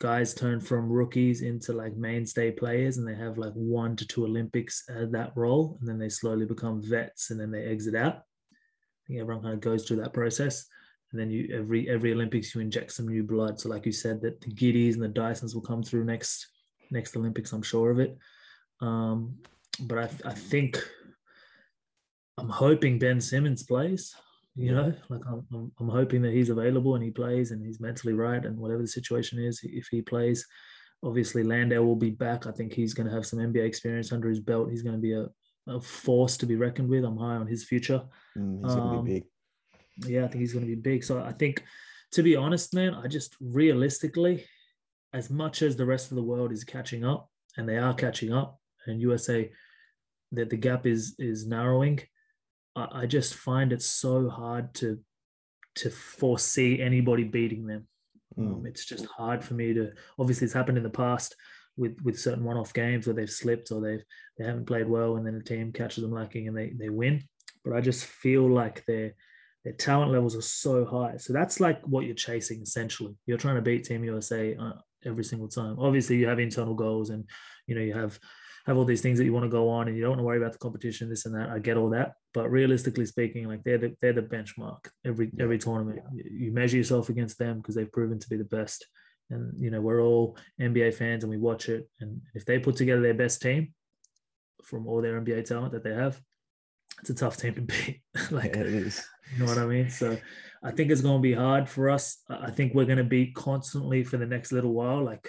guys 0.00 0.32
turn 0.32 0.60
from 0.60 0.88
rookies 0.88 1.42
into 1.42 1.72
like 1.72 1.94
mainstay 1.96 2.50
players, 2.50 2.96
and 2.96 3.06
they 3.06 3.14
have 3.14 3.38
like 3.38 3.52
one 3.52 3.94
to 3.96 4.06
two 4.06 4.24
Olympics 4.24 4.84
at 4.88 5.12
that 5.12 5.32
role, 5.36 5.76
and 5.80 5.88
then 5.88 5.98
they 5.98 6.08
slowly 6.08 6.46
become 6.46 6.82
vets, 6.82 7.30
and 7.30 7.38
then 7.38 7.50
they 7.50 7.64
exit 7.64 7.94
out. 7.94 8.16
I 8.16 9.02
think 9.06 9.20
everyone 9.20 9.42
kind 9.42 9.54
of 9.54 9.60
goes 9.60 9.86
through 9.86 9.98
that 9.98 10.14
process, 10.14 10.66
and 11.12 11.20
then 11.20 11.30
you 11.30 11.54
every 11.54 11.88
every 11.88 12.12
Olympics 12.12 12.54
you 12.54 12.60
inject 12.60 12.92
some 12.92 13.08
new 13.08 13.22
blood. 13.22 13.60
So 13.60 13.68
like 13.68 13.86
you 13.86 13.92
said, 13.92 14.20
that 14.22 14.40
the 14.40 14.52
Giddeys 14.52 14.94
and 14.94 15.02
the 15.02 15.08
Dysons 15.08 15.54
will 15.54 15.62
come 15.62 15.82
through 15.82 16.04
next 16.04 16.48
next 16.90 17.16
Olympics. 17.16 17.52
I'm 17.52 17.62
sure 17.62 17.90
of 17.90 18.00
it. 18.00 18.16
Um, 18.80 19.36
but 19.80 19.98
I 19.98 20.30
I 20.30 20.34
think 20.34 20.82
I'm 22.38 22.48
hoping 22.48 22.98
Ben 22.98 23.20
Simmons 23.20 23.64
plays. 23.64 24.14
You 24.60 24.74
know, 24.74 24.92
like 25.08 25.20
I'm, 25.26 25.46
I'm, 25.52 25.72
I'm 25.80 25.88
hoping 25.88 26.22
that 26.22 26.32
he's 26.32 26.50
available 26.50 26.94
and 26.94 27.04
he 27.04 27.10
plays 27.10 27.50
and 27.50 27.64
he's 27.64 27.80
mentally 27.80 28.12
right 28.12 28.44
and 28.44 28.58
whatever 28.58 28.82
the 28.82 28.88
situation 28.88 29.38
is, 29.38 29.60
if 29.62 29.88
he 29.90 30.02
plays. 30.02 30.46
Obviously, 31.02 31.42
Landale 31.42 31.84
will 31.84 31.96
be 31.96 32.10
back. 32.10 32.46
I 32.46 32.52
think 32.52 32.72
he's 32.72 32.92
going 32.92 33.08
to 33.08 33.14
have 33.14 33.24
some 33.24 33.38
NBA 33.38 33.64
experience 33.64 34.12
under 34.12 34.28
his 34.28 34.40
belt. 34.40 34.70
He's 34.70 34.82
going 34.82 34.96
to 34.96 35.00
be 35.00 35.14
a, 35.14 35.26
a 35.66 35.80
force 35.80 36.36
to 36.38 36.46
be 36.46 36.56
reckoned 36.56 36.88
with. 36.90 37.04
I'm 37.04 37.16
high 37.16 37.36
on 37.36 37.46
his 37.46 37.64
future. 37.64 38.02
Mm, 38.36 38.62
he's 38.64 38.74
going 38.74 38.90
to 38.90 38.98
Um, 38.98 39.04
be 39.04 39.12
big. 39.14 39.24
Yeah, 40.10 40.24
I 40.24 40.28
think 40.28 40.40
he's 40.40 40.52
going 40.52 40.66
to 40.66 40.74
be 40.76 40.80
big. 40.80 41.04
So 41.04 41.22
I 41.22 41.32
think, 41.32 41.64
to 42.12 42.22
be 42.22 42.36
honest, 42.36 42.74
man, 42.74 42.94
I 42.94 43.06
just 43.06 43.36
realistically, 43.40 44.44
as 45.14 45.30
much 45.30 45.62
as 45.62 45.76
the 45.76 45.86
rest 45.86 46.10
of 46.10 46.16
the 46.16 46.22
world 46.22 46.52
is 46.52 46.64
catching 46.64 47.04
up, 47.04 47.30
and 47.56 47.68
they 47.68 47.78
are 47.78 47.94
catching 47.94 48.32
up, 48.32 48.60
and 48.86 49.00
USA, 49.00 49.50
that 50.32 50.50
the 50.50 50.56
gap 50.56 50.86
is 50.86 51.14
is 51.18 51.46
narrowing. 51.46 52.00
I, 52.80 53.02
I 53.02 53.06
just 53.06 53.34
find 53.34 53.72
it 53.72 53.82
so 53.82 54.28
hard 54.28 54.74
to 54.74 54.98
to 55.76 55.90
foresee 55.90 56.80
anybody 56.80 57.24
beating 57.24 57.66
them. 57.66 57.86
Um, 58.38 58.44
Mm, 58.44 58.66
it's 58.66 58.84
just 58.84 59.06
hard 59.06 59.44
for 59.44 59.54
me 59.54 59.74
to. 59.74 59.92
Obviously, 60.18 60.44
it's 60.44 60.54
happened 60.54 60.78
in 60.78 60.84
the 60.84 60.90
past 60.90 61.34
with 61.76 61.96
with 62.04 62.18
certain 62.18 62.44
one-off 62.44 62.72
games 62.72 63.06
where 63.06 63.14
they've 63.14 63.30
slipped 63.30 63.70
or 63.72 63.80
they've 63.80 64.04
they 64.38 64.44
haven't 64.44 64.66
played 64.66 64.88
well, 64.88 65.16
and 65.16 65.26
then 65.26 65.36
the 65.36 65.44
team 65.44 65.72
catches 65.72 66.02
them 66.02 66.12
lacking 66.12 66.48
and 66.48 66.56
they 66.56 66.70
they 66.70 66.88
win. 66.88 67.22
But 67.64 67.74
I 67.74 67.80
just 67.80 68.04
feel 68.04 68.48
like 68.48 68.84
their 68.86 69.14
their 69.64 69.74
talent 69.74 70.12
levels 70.12 70.36
are 70.36 70.42
so 70.42 70.84
high. 70.84 71.16
So 71.16 71.32
that's 71.32 71.60
like 71.60 71.82
what 71.86 72.06
you're 72.06 72.14
chasing 72.14 72.62
essentially. 72.62 73.14
You're 73.26 73.38
trying 73.38 73.56
to 73.56 73.62
beat 73.62 73.84
Team 73.84 74.04
USA 74.04 74.56
uh, 74.56 74.72
every 75.04 75.24
single 75.24 75.48
time. 75.48 75.76
Obviously, 75.78 76.16
you 76.16 76.28
have 76.28 76.38
internal 76.38 76.74
goals 76.74 77.10
and 77.10 77.24
you 77.66 77.74
know 77.74 77.82
you 77.82 77.94
have 77.94 78.18
have 78.66 78.76
all 78.76 78.84
these 78.84 79.00
things 79.00 79.18
that 79.18 79.24
you 79.24 79.32
want 79.32 79.44
to 79.44 79.50
go 79.50 79.68
on 79.68 79.88
and 79.88 79.96
you 79.96 80.02
don't 80.02 80.10
want 80.10 80.20
to 80.20 80.24
worry 80.24 80.38
about 80.38 80.52
the 80.52 80.58
competition, 80.58 81.08
this 81.08 81.26
and 81.26 81.34
that. 81.34 81.50
I 81.50 81.58
get 81.58 81.76
all 81.76 81.90
that, 81.90 82.14
but 82.34 82.50
realistically 82.50 83.06
speaking, 83.06 83.48
like 83.48 83.62
they're 83.64 83.78
the 83.78 83.96
they're 84.00 84.12
the 84.12 84.22
benchmark 84.22 84.88
every 85.04 85.30
every 85.38 85.58
tournament. 85.58 86.00
You 86.14 86.52
measure 86.52 86.76
yourself 86.76 87.08
against 87.08 87.38
them 87.38 87.58
because 87.58 87.74
they've 87.74 87.90
proven 87.90 88.18
to 88.18 88.28
be 88.28 88.36
the 88.36 88.44
best. 88.44 88.86
And 89.30 89.52
you 89.62 89.70
know 89.70 89.80
we're 89.80 90.02
all 90.02 90.36
NBA 90.60 90.94
fans 90.94 91.24
and 91.24 91.30
we 91.30 91.38
watch 91.38 91.68
it. 91.68 91.88
And 92.00 92.20
if 92.34 92.44
they 92.44 92.58
put 92.58 92.76
together 92.76 93.00
their 93.00 93.14
best 93.14 93.40
team 93.40 93.72
from 94.64 94.86
all 94.86 95.00
their 95.00 95.20
NBA 95.20 95.44
talent 95.46 95.72
that 95.72 95.84
they 95.84 95.94
have, 95.94 96.20
it's 97.00 97.10
a 97.10 97.14
tough 97.14 97.36
team 97.36 97.54
to 97.54 97.62
beat. 97.62 98.02
like 98.30 98.54
yeah, 98.54 98.62
it 98.62 98.66
is. 98.66 99.02
you 99.32 99.40
know 99.40 99.46
what 99.46 99.58
I 99.58 99.66
mean? 99.66 99.90
So 99.90 100.18
I 100.62 100.70
think 100.70 100.90
it's 100.90 101.00
going 101.00 101.18
to 101.18 101.22
be 101.22 101.32
hard 101.32 101.68
for 101.68 101.88
us. 101.88 102.18
I 102.28 102.50
think 102.50 102.74
we're 102.74 102.84
going 102.84 102.98
to 102.98 103.04
be 103.04 103.32
constantly 103.32 104.04
for 104.04 104.18
the 104.18 104.26
next 104.26 104.52
little 104.52 104.72
while. 104.72 105.02
Like, 105.02 105.28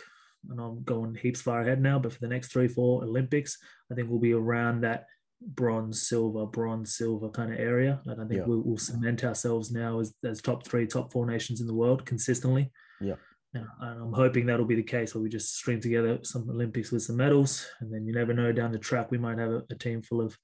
and 0.49 0.59
I'm 0.59 0.83
going 0.83 1.15
heaps 1.15 1.41
far 1.41 1.61
ahead 1.61 1.81
now, 1.81 1.99
but 1.99 2.13
for 2.13 2.19
the 2.19 2.27
next 2.27 2.51
three, 2.51 2.67
four 2.67 3.03
Olympics, 3.03 3.57
I 3.91 3.95
think 3.95 4.09
we'll 4.09 4.19
be 4.19 4.33
around 4.33 4.81
that 4.81 5.05
bronze, 5.41 6.07
silver, 6.07 6.45
bronze, 6.45 6.95
silver 6.95 7.29
kind 7.29 7.51
of 7.53 7.59
area. 7.59 7.99
Like, 8.05 8.17
I 8.19 8.25
think 8.27 8.39
Yeah. 8.41 8.45
we'll, 8.45 8.61
we'll 8.61 8.77
cement 8.77 9.23
ourselves 9.23 9.71
now 9.71 9.99
as, 9.99 10.13
as 10.23 10.41
top 10.41 10.65
three, 10.67 10.85
top 10.87 11.11
four 11.11 11.25
nations 11.25 11.61
in 11.61 11.67
the 11.67 11.73
world 11.73 12.05
consistently. 12.05 12.71
Yeah. 12.99 13.15
And 13.53 13.65
I'm 13.81 14.13
hoping 14.13 14.45
that'll 14.45 14.65
be 14.65 14.75
the 14.75 14.83
case 14.83 15.13
where 15.13 15.21
we 15.21 15.29
just 15.29 15.55
string 15.55 15.81
together 15.81 16.19
some 16.23 16.49
Olympics 16.49 16.91
with 16.91 17.03
some 17.03 17.17
medals. 17.17 17.67
And 17.81 17.93
then 17.93 18.05
you 18.05 18.13
never 18.13 18.33
know 18.33 18.51
down 18.53 18.71
the 18.71 18.79
track, 18.79 19.11
we 19.11 19.17
might 19.17 19.39
have 19.39 19.51
a, 19.51 19.63
a 19.69 19.75
team 19.75 20.01
full 20.01 20.21
of 20.21 20.37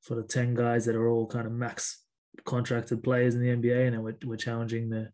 sort 0.00 0.18
of 0.18 0.26
10 0.28 0.54
guys 0.54 0.84
that 0.86 0.96
are 0.96 1.08
all 1.08 1.26
kind 1.26 1.46
of 1.46 1.52
max 1.52 2.02
contracted 2.44 3.02
players 3.02 3.34
in 3.34 3.40
the 3.42 3.48
NBA. 3.54 3.86
And 3.86 3.94
then 3.94 4.02
we're, 4.02 4.16
we're 4.24 4.36
challenging 4.36 4.88
the, 4.88 5.10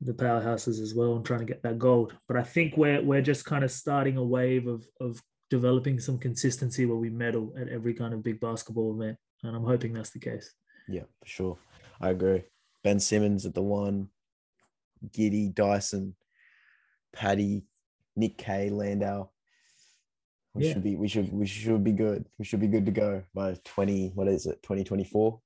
the 0.00 0.12
powerhouses 0.12 0.80
as 0.80 0.94
well 0.94 1.16
and 1.16 1.24
trying 1.24 1.40
to 1.40 1.46
get 1.46 1.62
that 1.62 1.78
gold. 1.78 2.14
But 2.28 2.36
I 2.36 2.42
think 2.42 2.76
we're, 2.76 3.02
we're 3.02 3.22
just 3.22 3.44
kind 3.44 3.64
of 3.64 3.70
starting 3.70 4.16
a 4.16 4.24
wave 4.24 4.66
of, 4.66 4.84
of 5.00 5.22
developing 5.50 6.00
some 6.00 6.18
consistency 6.18 6.86
where 6.86 6.96
we 6.96 7.10
medal 7.10 7.52
at 7.58 7.68
every 7.68 7.94
kind 7.94 8.12
of 8.12 8.22
big 8.22 8.40
basketball 8.40 8.94
event. 9.00 9.16
And 9.42 9.56
I'm 9.56 9.64
hoping 9.64 9.92
that's 9.92 10.10
the 10.10 10.18
case. 10.18 10.52
Yeah, 10.88 11.02
for 11.20 11.26
sure. 11.26 11.58
I 12.00 12.10
agree. 12.10 12.44
Ben 12.82 13.00
Simmons 13.00 13.46
at 13.46 13.54
the 13.54 13.62
one, 13.62 14.08
Giddey 15.10 15.54
Dyson, 15.54 16.14
Patty, 17.12 17.64
Nick 18.16 18.38
Kay, 18.38 18.70
Landale. 18.70 19.32
We 20.54 20.66
yeah. 20.66 20.72
should 20.74 20.84
be 20.84 20.94
we 20.94 21.08
should 21.08 21.32
we 21.32 21.46
should 21.46 21.82
be 21.82 21.92
good. 21.92 22.26
We 22.38 22.44
should 22.44 22.60
be 22.60 22.68
good 22.68 22.86
to 22.86 22.92
go 22.92 23.24
by 23.34 23.56
20, 23.64 24.12
what 24.14 24.28
is 24.28 24.46
it, 24.46 24.62
2024? 24.62 25.40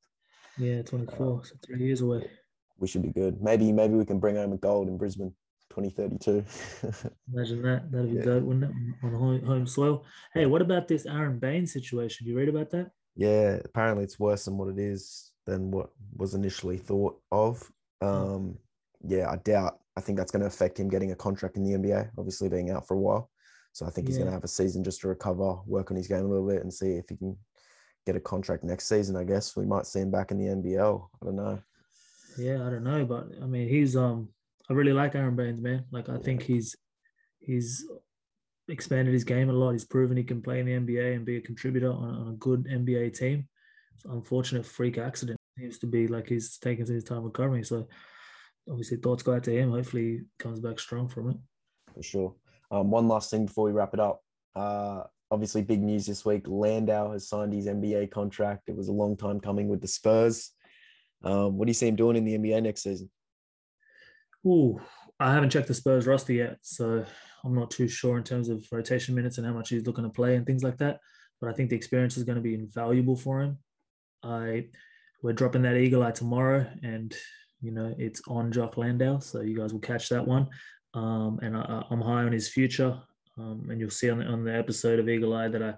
Yeah, 0.59 0.83
24. 0.83 1.15
Uh, 1.15 1.45
so 1.45 1.55
three 1.65 1.87
years 1.87 2.03
away. 2.03 2.29
We 2.79 2.88
should 2.88 3.03
be 3.03 3.11
good. 3.11 3.43
Maybe 3.43 3.73
maybe 3.73 3.95
we 3.95 4.05
can 4.05 4.19
bring 4.19 4.37
home 4.37 4.53
a 4.53 4.57
gold 4.57 4.88
in 4.88 4.97
Brisbane 4.97 5.35
2032. 5.71 6.45
Imagine 7.35 7.62
that. 7.62 7.91
That'd 7.91 8.11
be 8.11 8.17
yeah. 8.17 8.23
good, 8.23 8.45
wouldn't 8.45 8.64
it? 8.64 9.07
On 9.07 9.12
home, 9.12 9.43
home 9.43 9.67
soil. 9.67 10.05
Hey, 10.33 10.47
what 10.47 10.62
about 10.62 10.88
this 10.88 11.07
Aaron 11.07 11.38
Baynes 11.38 11.73
situation? 11.73 12.27
You 12.27 12.37
read 12.37 12.49
about 12.49 12.71
that? 12.71 12.91
Yeah, 13.17 13.59
apparently 13.64 14.05
it's 14.05 14.19
worse 14.19 14.45
than 14.45 14.57
what 14.57 14.69
it 14.69 14.79
is 14.79 15.33
than 15.45 15.71
what 15.71 15.91
was 16.17 16.35
initially 16.35 16.79
thought 16.79 17.21
of. 17.33 17.62
Hmm. 18.01 18.07
Um, 18.07 18.59
yeah, 19.07 19.31
I 19.31 19.37
doubt. 19.37 19.79
I 19.97 20.01
think 20.01 20.17
that's 20.17 20.31
going 20.31 20.43
to 20.43 20.47
affect 20.47 20.79
him 20.79 20.88
getting 20.88 21.11
a 21.11 21.17
contract 21.17 21.57
in 21.57 21.64
the 21.64 21.77
NBA. 21.77 22.11
Obviously, 22.17 22.49
being 22.49 22.71
out 22.71 22.87
for 22.87 22.95
a 22.95 23.01
while, 23.01 23.31
so 23.73 23.87
I 23.87 23.91
think 23.91 24.07
he's 24.07 24.17
yeah. 24.17 24.23
going 24.23 24.31
to 24.31 24.37
have 24.37 24.45
a 24.45 24.49
season 24.49 24.85
just 24.85 25.01
to 25.01 25.09
recover, 25.09 25.57
work 25.67 25.91
on 25.91 25.97
his 25.97 26.07
game 26.07 26.25
a 26.25 26.29
little 26.29 26.47
bit, 26.47 26.62
and 26.62 26.73
see 26.73 26.93
if 26.93 27.09
he 27.09 27.17
can 27.17 27.37
get 28.07 28.17
a 28.17 28.21
contract 28.21 28.62
next 28.62 28.88
season. 28.88 29.17
I 29.17 29.25
guess 29.25 29.57
we 29.57 29.67
might 29.67 29.87
see 29.87 30.01
him 30.01 30.11
back 30.11 30.31
in 30.31 30.38
the 30.38 30.55
NBL. 30.55 31.09
I 31.21 31.25
don't 31.25 31.37
know. 31.37 31.61
Yeah, 32.38 32.66
I 32.66 32.70
don't 32.70 32.85
know, 32.85 33.05
but 33.05 33.29
I 33.42 33.46
mean, 33.46 33.68
he's 33.68 33.96
um, 33.96 34.29
I 34.70 34.72
really 34.72 34.92
like 34.92 35.14
Aaron 35.14 35.37
Baynes, 35.37 35.61
man. 35.61 35.85
Like, 35.90 36.09
I 36.09 36.18
think 36.18 36.42
he's 36.42 36.77
he's 37.40 37.85
expanded 38.68 39.14
his 39.14 39.24
game 39.24 39.51
a 39.51 39.53
lot. 39.53 39.72
He's 39.72 39.85
proven 39.85 40.16
he 40.16 40.24
can 40.24 40.42
play 40.42 40.61
in 40.61 40.66
the 40.66 40.72
NBA 40.72 41.16
and 41.16 41.24
be 41.24 41.37
a 41.37 41.40
contributor 41.40 41.90
on, 41.90 42.14
on 42.14 42.29
a 42.29 42.37
good 42.37 42.66
NBA 42.66 43.16
team. 43.16 43.48
Unfortunate 44.05 44.64
freak 44.64 44.98
accident. 44.98 45.38
Seems 45.59 45.79
to 45.79 45.87
be 45.87 46.07
like 46.07 46.29
he's 46.29 46.59
taking 46.59 46.87
his 46.87 47.05
time 47.05 47.24
recovering. 47.24 47.64
So 47.64 47.88
obviously 48.70 48.98
thoughts 48.98 49.22
go 49.22 49.35
out 49.35 49.44
to 49.44 49.57
him. 49.57 49.72
Hopefully 49.72 50.03
he 50.03 50.20
comes 50.38 50.61
back 50.61 50.79
strong 50.79 51.09
from 51.09 51.31
it. 51.31 51.37
For 51.94 52.03
sure. 52.03 52.35
Um, 52.70 52.90
one 52.90 53.09
last 53.09 53.31
thing 53.31 53.46
before 53.46 53.64
we 53.64 53.72
wrap 53.72 53.94
it 53.94 54.01
up. 54.01 54.22
Uh, 54.55 55.03
obviously 55.31 55.62
big 55.62 55.83
news 55.83 56.07
this 56.07 56.24
week. 56.24 56.44
Landale 56.46 57.12
has 57.12 57.29
signed 57.29 57.53
his 57.53 57.66
NBA 57.66 58.11
contract. 58.11 58.68
It 58.68 58.77
was 58.77 58.88
a 58.88 58.92
long 58.92 59.16
time 59.16 59.40
coming 59.40 59.68
with 59.68 59.81
the 59.81 59.88
Spurs. 59.88 60.53
Um, 61.22 61.59
what 61.59 61.66
do 61.66 61.70
you 61.70 61.74
see 61.74 61.88
him 61.88 61.96
doing 61.96 62.16
in 62.16 62.24
the 62.24 62.38
NBA 62.38 62.62
next 62.62 62.83
season? 62.83 63.11
Ooh, 64.46 64.81
I 65.18 65.33
haven't 65.33 65.50
checked 65.50 65.68
the 65.68 65.74
Spurs 65.74 66.07
roster 66.07 66.33
yet, 66.33 66.59
so 66.62 67.04
I'm 67.44 67.54
not 67.54 67.70
too 67.70 67.88
sure 67.88 68.18
in 68.18 68.24
terms 68.24 68.48
of 68.48 68.64
rotation 68.70 69.14
minutes 69.14 69.38
and 69.38 69.46
how 69.46 69.52
much 69.52 69.70
he's 69.70 69.87
looking 69.87 70.04
to 70.04 70.11
play 70.11 70.37
and 70.37 70.46
things 70.46 70.62
like 70.62 70.78
that. 70.78 71.00
But 71.40 71.50
I 71.50 71.52
think 71.52 71.70
the 71.70 71.76
experience 71.76 72.16
is 72.16 72.24
going 72.24 72.37
to 72.37 72.42
be 72.42 72.54
invaluable 72.54 73.16
for 73.16 73.40
him. 73.40 73.59
I 74.22 74.66
we're 75.22 75.33
dropping 75.33 75.62
that 75.62 75.76
eagle 75.76 76.02
eye 76.02 76.12
tomorrow, 76.12 76.66
and 76.83 77.14
you 77.61 77.72
know 77.72 77.94
it's 77.98 78.22
on 78.28 78.52
Jock 78.52 78.76
Landale, 78.76 79.20
so 79.20 79.40
you 79.40 79.57
guys 79.57 79.72
will 79.72 79.81
catch 79.81 80.09
that 80.09 80.26
one. 80.26 80.48
Um, 80.94 81.38
and 81.42 81.57
I, 81.57 81.85
am 81.90 82.00
high 82.00 82.22
on 82.22 82.33
his 82.33 82.48
future, 82.48 83.00
um, 83.37 83.66
and 83.70 83.81
you'll 83.81 83.90
see 83.90 84.11
on 84.11 84.18
the, 84.18 84.24
on 84.24 84.44
the 84.44 84.57
episode 84.57 84.98
of 84.98 85.09
Eagle 85.09 85.35
Eye 85.35 85.48
that 85.48 85.62
I 85.62 85.74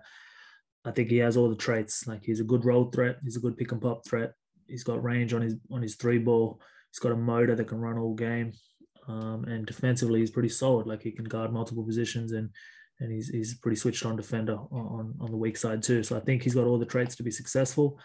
I 0.84 0.92
think 0.92 1.10
he 1.10 1.18
has 1.18 1.36
all 1.36 1.48
the 1.48 1.56
traits. 1.56 2.06
Like 2.06 2.24
he's 2.24 2.40
a 2.40 2.44
good 2.44 2.64
roll 2.64 2.90
threat, 2.90 3.16
he's 3.22 3.36
a 3.36 3.40
good 3.40 3.56
pick 3.56 3.72
and 3.72 3.80
pop 3.80 4.06
threat. 4.06 4.32
He's 4.70 4.84
got 4.84 5.02
range 5.02 5.34
on 5.34 5.42
his 5.42 5.56
on 5.70 5.82
his 5.82 5.96
three 5.96 6.18
ball. 6.18 6.60
He's 6.90 6.98
got 6.98 7.12
a 7.12 7.16
motor 7.16 7.54
that 7.54 7.68
can 7.68 7.80
run 7.80 7.98
all 7.98 8.14
game, 8.14 8.52
um, 9.08 9.44
and 9.44 9.66
defensively 9.66 10.20
he's 10.20 10.30
pretty 10.30 10.48
solid. 10.48 10.86
Like 10.86 11.02
he 11.02 11.12
can 11.12 11.24
guard 11.24 11.52
multiple 11.52 11.84
positions 11.84 12.32
and 12.32 12.50
and 13.00 13.10
he's 13.12 13.28
he's 13.28 13.54
pretty 13.54 13.76
switched 13.76 14.04
on 14.06 14.16
defender 14.16 14.56
on 14.70 15.14
on 15.20 15.30
the 15.30 15.36
weak 15.36 15.56
side 15.56 15.82
too. 15.82 16.02
So 16.02 16.16
I 16.16 16.20
think 16.20 16.42
he's 16.42 16.54
got 16.54 16.66
all 16.66 16.78
the 16.78 16.86
traits 16.86 17.16
to 17.16 17.22
be 17.22 17.30
successful. 17.30 17.98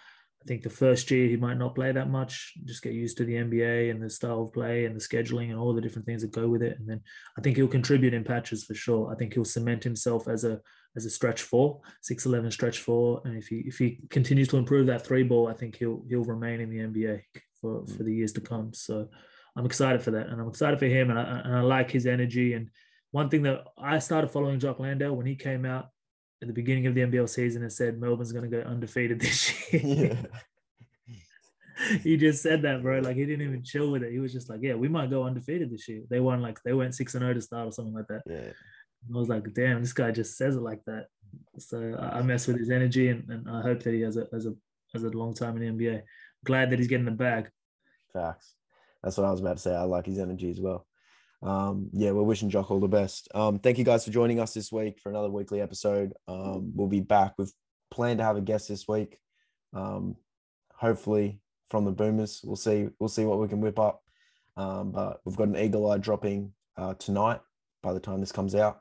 I 0.45 0.47
think 0.47 0.61
the 0.61 0.69
first 0.69 1.09
year 1.09 1.27
he 1.27 1.37
might 1.37 1.57
not 1.57 1.73
play 1.73 1.91
that 1.91 2.11
much, 2.11 2.53
just 2.65 2.83
get 2.83 2.93
used 2.93 3.17
to 3.17 3.25
the 3.25 3.33
NBA 3.33 3.89
and 3.89 4.01
the 4.01 4.11
style 4.11 4.43
of 4.43 4.53
play 4.53 4.85
and 4.85 4.95
the 4.95 4.99
scheduling 4.99 5.49
and 5.49 5.57
all 5.57 5.73
the 5.73 5.81
different 5.81 6.05
things 6.05 6.21
that 6.21 6.31
go 6.31 6.47
with 6.47 6.61
it. 6.61 6.77
And 6.77 6.87
then 6.87 7.01
I 7.35 7.41
think 7.41 7.57
he'll 7.57 7.67
contribute 7.67 8.13
in 8.13 8.23
patches 8.23 8.63
for 8.63 8.75
sure. 8.75 9.11
I 9.11 9.15
think 9.15 9.33
he'll 9.33 9.43
cement 9.43 9.83
himself 9.83 10.27
as 10.27 10.43
a 10.43 10.61
as 10.95 11.05
a 11.05 11.09
stretch 11.09 11.41
four, 11.41 11.81
six 12.01 12.27
eleven 12.27 12.51
stretch 12.51 12.77
four. 12.77 13.23
And 13.25 13.35
if 13.35 13.47
he 13.47 13.63
if 13.65 13.79
he 13.79 13.99
continues 14.11 14.47
to 14.49 14.57
improve 14.57 14.85
that 14.85 15.03
three 15.03 15.23
ball, 15.23 15.47
I 15.47 15.53
think 15.53 15.77
he'll 15.77 16.03
he'll 16.07 16.23
remain 16.23 16.61
in 16.61 16.69
the 16.69 16.77
NBA 16.77 17.21
for 17.59 17.81
mm. 17.81 17.97
for 17.97 18.03
the 18.03 18.13
years 18.13 18.33
to 18.33 18.41
come. 18.41 18.71
So 18.71 19.09
I'm 19.55 19.65
excited 19.65 20.03
for 20.03 20.11
that, 20.11 20.27
and 20.27 20.39
I'm 20.39 20.47
excited 20.47 20.77
for 20.77 20.85
him, 20.85 21.09
and 21.09 21.17
I 21.17 21.41
and 21.43 21.55
I 21.55 21.61
like 21.61 21.89
his 21.89 22.05
energy. 22.05 22.53
And 22.53 22.69
one 23.09 23.29
thing 23.29 23.41
that 23.43 23.63
I 23.79 23.97
started 23.97 24.29
following 24.29 24.59
Jock 24.59 24.79
Landale 24.79 25.15
when 25.15 25.25
he 25.25 25.35
came 25.35 25.65
out 25.65 25.87
at 26.45 26.47
the 26.47 26.53
beginning 26.53 26.85
of 26.85 26.93
the 26.93 27.01
NBL 27.01 27.27
season 27.27 27.63
and 27.63 27.73
said 27.73 27.99
Melbourne's 27.99 28.31
going 28.31 28.49
to 28.49 28.57
go 28.57 28.63
undefeated 28.63 29.19
this 29.19 29.73
year. 29.73 30.17
Yeah. 31.07 31.97
he 32.03 32.17
just 32.17 32.43
said 32.43 32.61
that, 32.61 32.83
bro. 32.83 32.99
Like 32.99 33.15
he 33.15 33.25
didn't 33.25 33.47
even 33.47 33.63
chill 33.63 33.91
with 33.91 34.03
it. 34.03 34.11
He 34.11 34.19
was 34.19 34.31
just 34.31 34.49
like, 34.49 34.59
"Yeah, 34.61 34.75
we 34.75 34.87
might 34.87 35.09
go 35.09 35.23
undefeated 35.23 35.71
this 35.71 35.87
year." 35.87 36.03
They 36.09 36.19
won 36.19 36.41
like 36.41 36.61
they 36.63 36.73
went 36.73 36.93
six 36.93 37.15
and 37.15 37.21
zero 37.21 37.31
oh 37.31 37.33
to 37.33 37.41
start 37.41 37.67
or 37.67 37.71
something 37.71 37.95
like 37.95 38.07
that. 38.07 38.21
Yeah. 38.27 38.51
I 39.13 39.17
was 39.17 39.27
like, 39.27 39.51
"Damn, 39.53 39.81
this 39.81 39.93
guy 39.93 40.11
just 40.11 40.37
says 40.37 40.55
it 40.55 40.61
like 40.61 40.81
that." 40.85 41.07
So 41.57 41.97
I 41.99 42.21
mess 42.21 42.47
with 42.47 42.59
his 42.59 42.69
energy, 42.69 43.09
and, 43.09 43.27
and 43.29 43.49
I 43.49 43.61
hope 43.61 43.81
that 43.83 43.93
he 43.93 44.01
has 44.01 44.17
a 44.17 44.27
has 44.31 44.45
a 44.45 44.53
has 44.93 45.03
a 45.03 45.09
long 45.09 45.33
time 45.33 45.61
in 45.61 45.77
the 45.77 45.85
NBA. 45.85 46.03
Glad 46.45 46.69
that 46.69 46.79
he's 46.79 46.87
getting 46.87 47.05
the 47.05 47.11
bag. 47.11 47.49
Facts. 48.13 48.53
That's 49.03 49.17
what 49.17 49.25
I 49.25 49.31
was 49.31 49.41
about 49.41 49.57
to 49.57 49.63
say. 49.63 49.75
I 49.75 49.81
like 49.81 50.05
his 50.05 50.19
energy 50.19 50.51
as 50.51 50.61
well 50.61 50.85
um, 51.41 51.89
yeah, 51.93 52.11
we're 52.11 52.23
wishing 52.23 52.49
Jock 52.49 52.71
all 52.71 52.79
the 52.79 52.87
best. 52.87 53.27
Um, 53.35 53.59
thank 53.59 53.77
you 53.77 53.83
guys 53.83 54.05
for 54.05 54.11
joining 54.11 54.39
us 54.39 54.53
this 54.53 54.71
week 54.71 54.99
for 54.99 55.09
another 55.09 55.29
weekly 55.29 55.61
episode. 55.61 56.13
Um, 56.27 56.71
we'll 56.75 56.87
be 56.87 57.01
back. 57.01 57.33
We've 57.37 57.51
planned 57.91 58.19
to 58.19 58.25
have 58.25 58.37
a 58.37 58.41
guest 58.41 58.67
this 58.67 58.87
week. 58.87 59.19
Um, 59.73 60.15
hopefully 60.73 61.39
from 61.69 61.85
the 61.85 61.91
Boomers. 61.91 62.41
We'll 62.43 62.55
see. 62.55 62.89
We'll 62.99 63.09
see 63.09 63.25
what 63.25 63.39
we 63.39 63.47
can 63.47 63.61
whip 63.61 63.79
up. 63.79 64.01
Um, 64.57 64.91
but 64.91 65.19
we've 65.25 65.35
got 65.35 65.49
an 65.49 65.57
eagle 65.57 65.89
eye 65.89 65.97
dropping 65.97 66.53
uh, 66.77 66.93
tonight. 66.95 67.41
By 67.83 67.93
the 67.93 67.99
time 67.99 68.19
this 68.19 68.31
comes 68.31 68.55
out, 68.55 68.79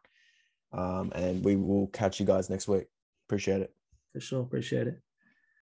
um, 0.73 1.13
and 1.15 1.45
we 1.45 1.57
will 1.57 1.89
catch 1.89 2.19
you 2.21 2.25
guys 2.25 2.49
next 2.49 2.69
week. 2.69 2.87
Appreciate 3.29 3.61
it. 3.61 3.75
For 4.15 4.21
sure. 4.21 4.41
Appreciate 4.41 4.87
it. 4.87 5.04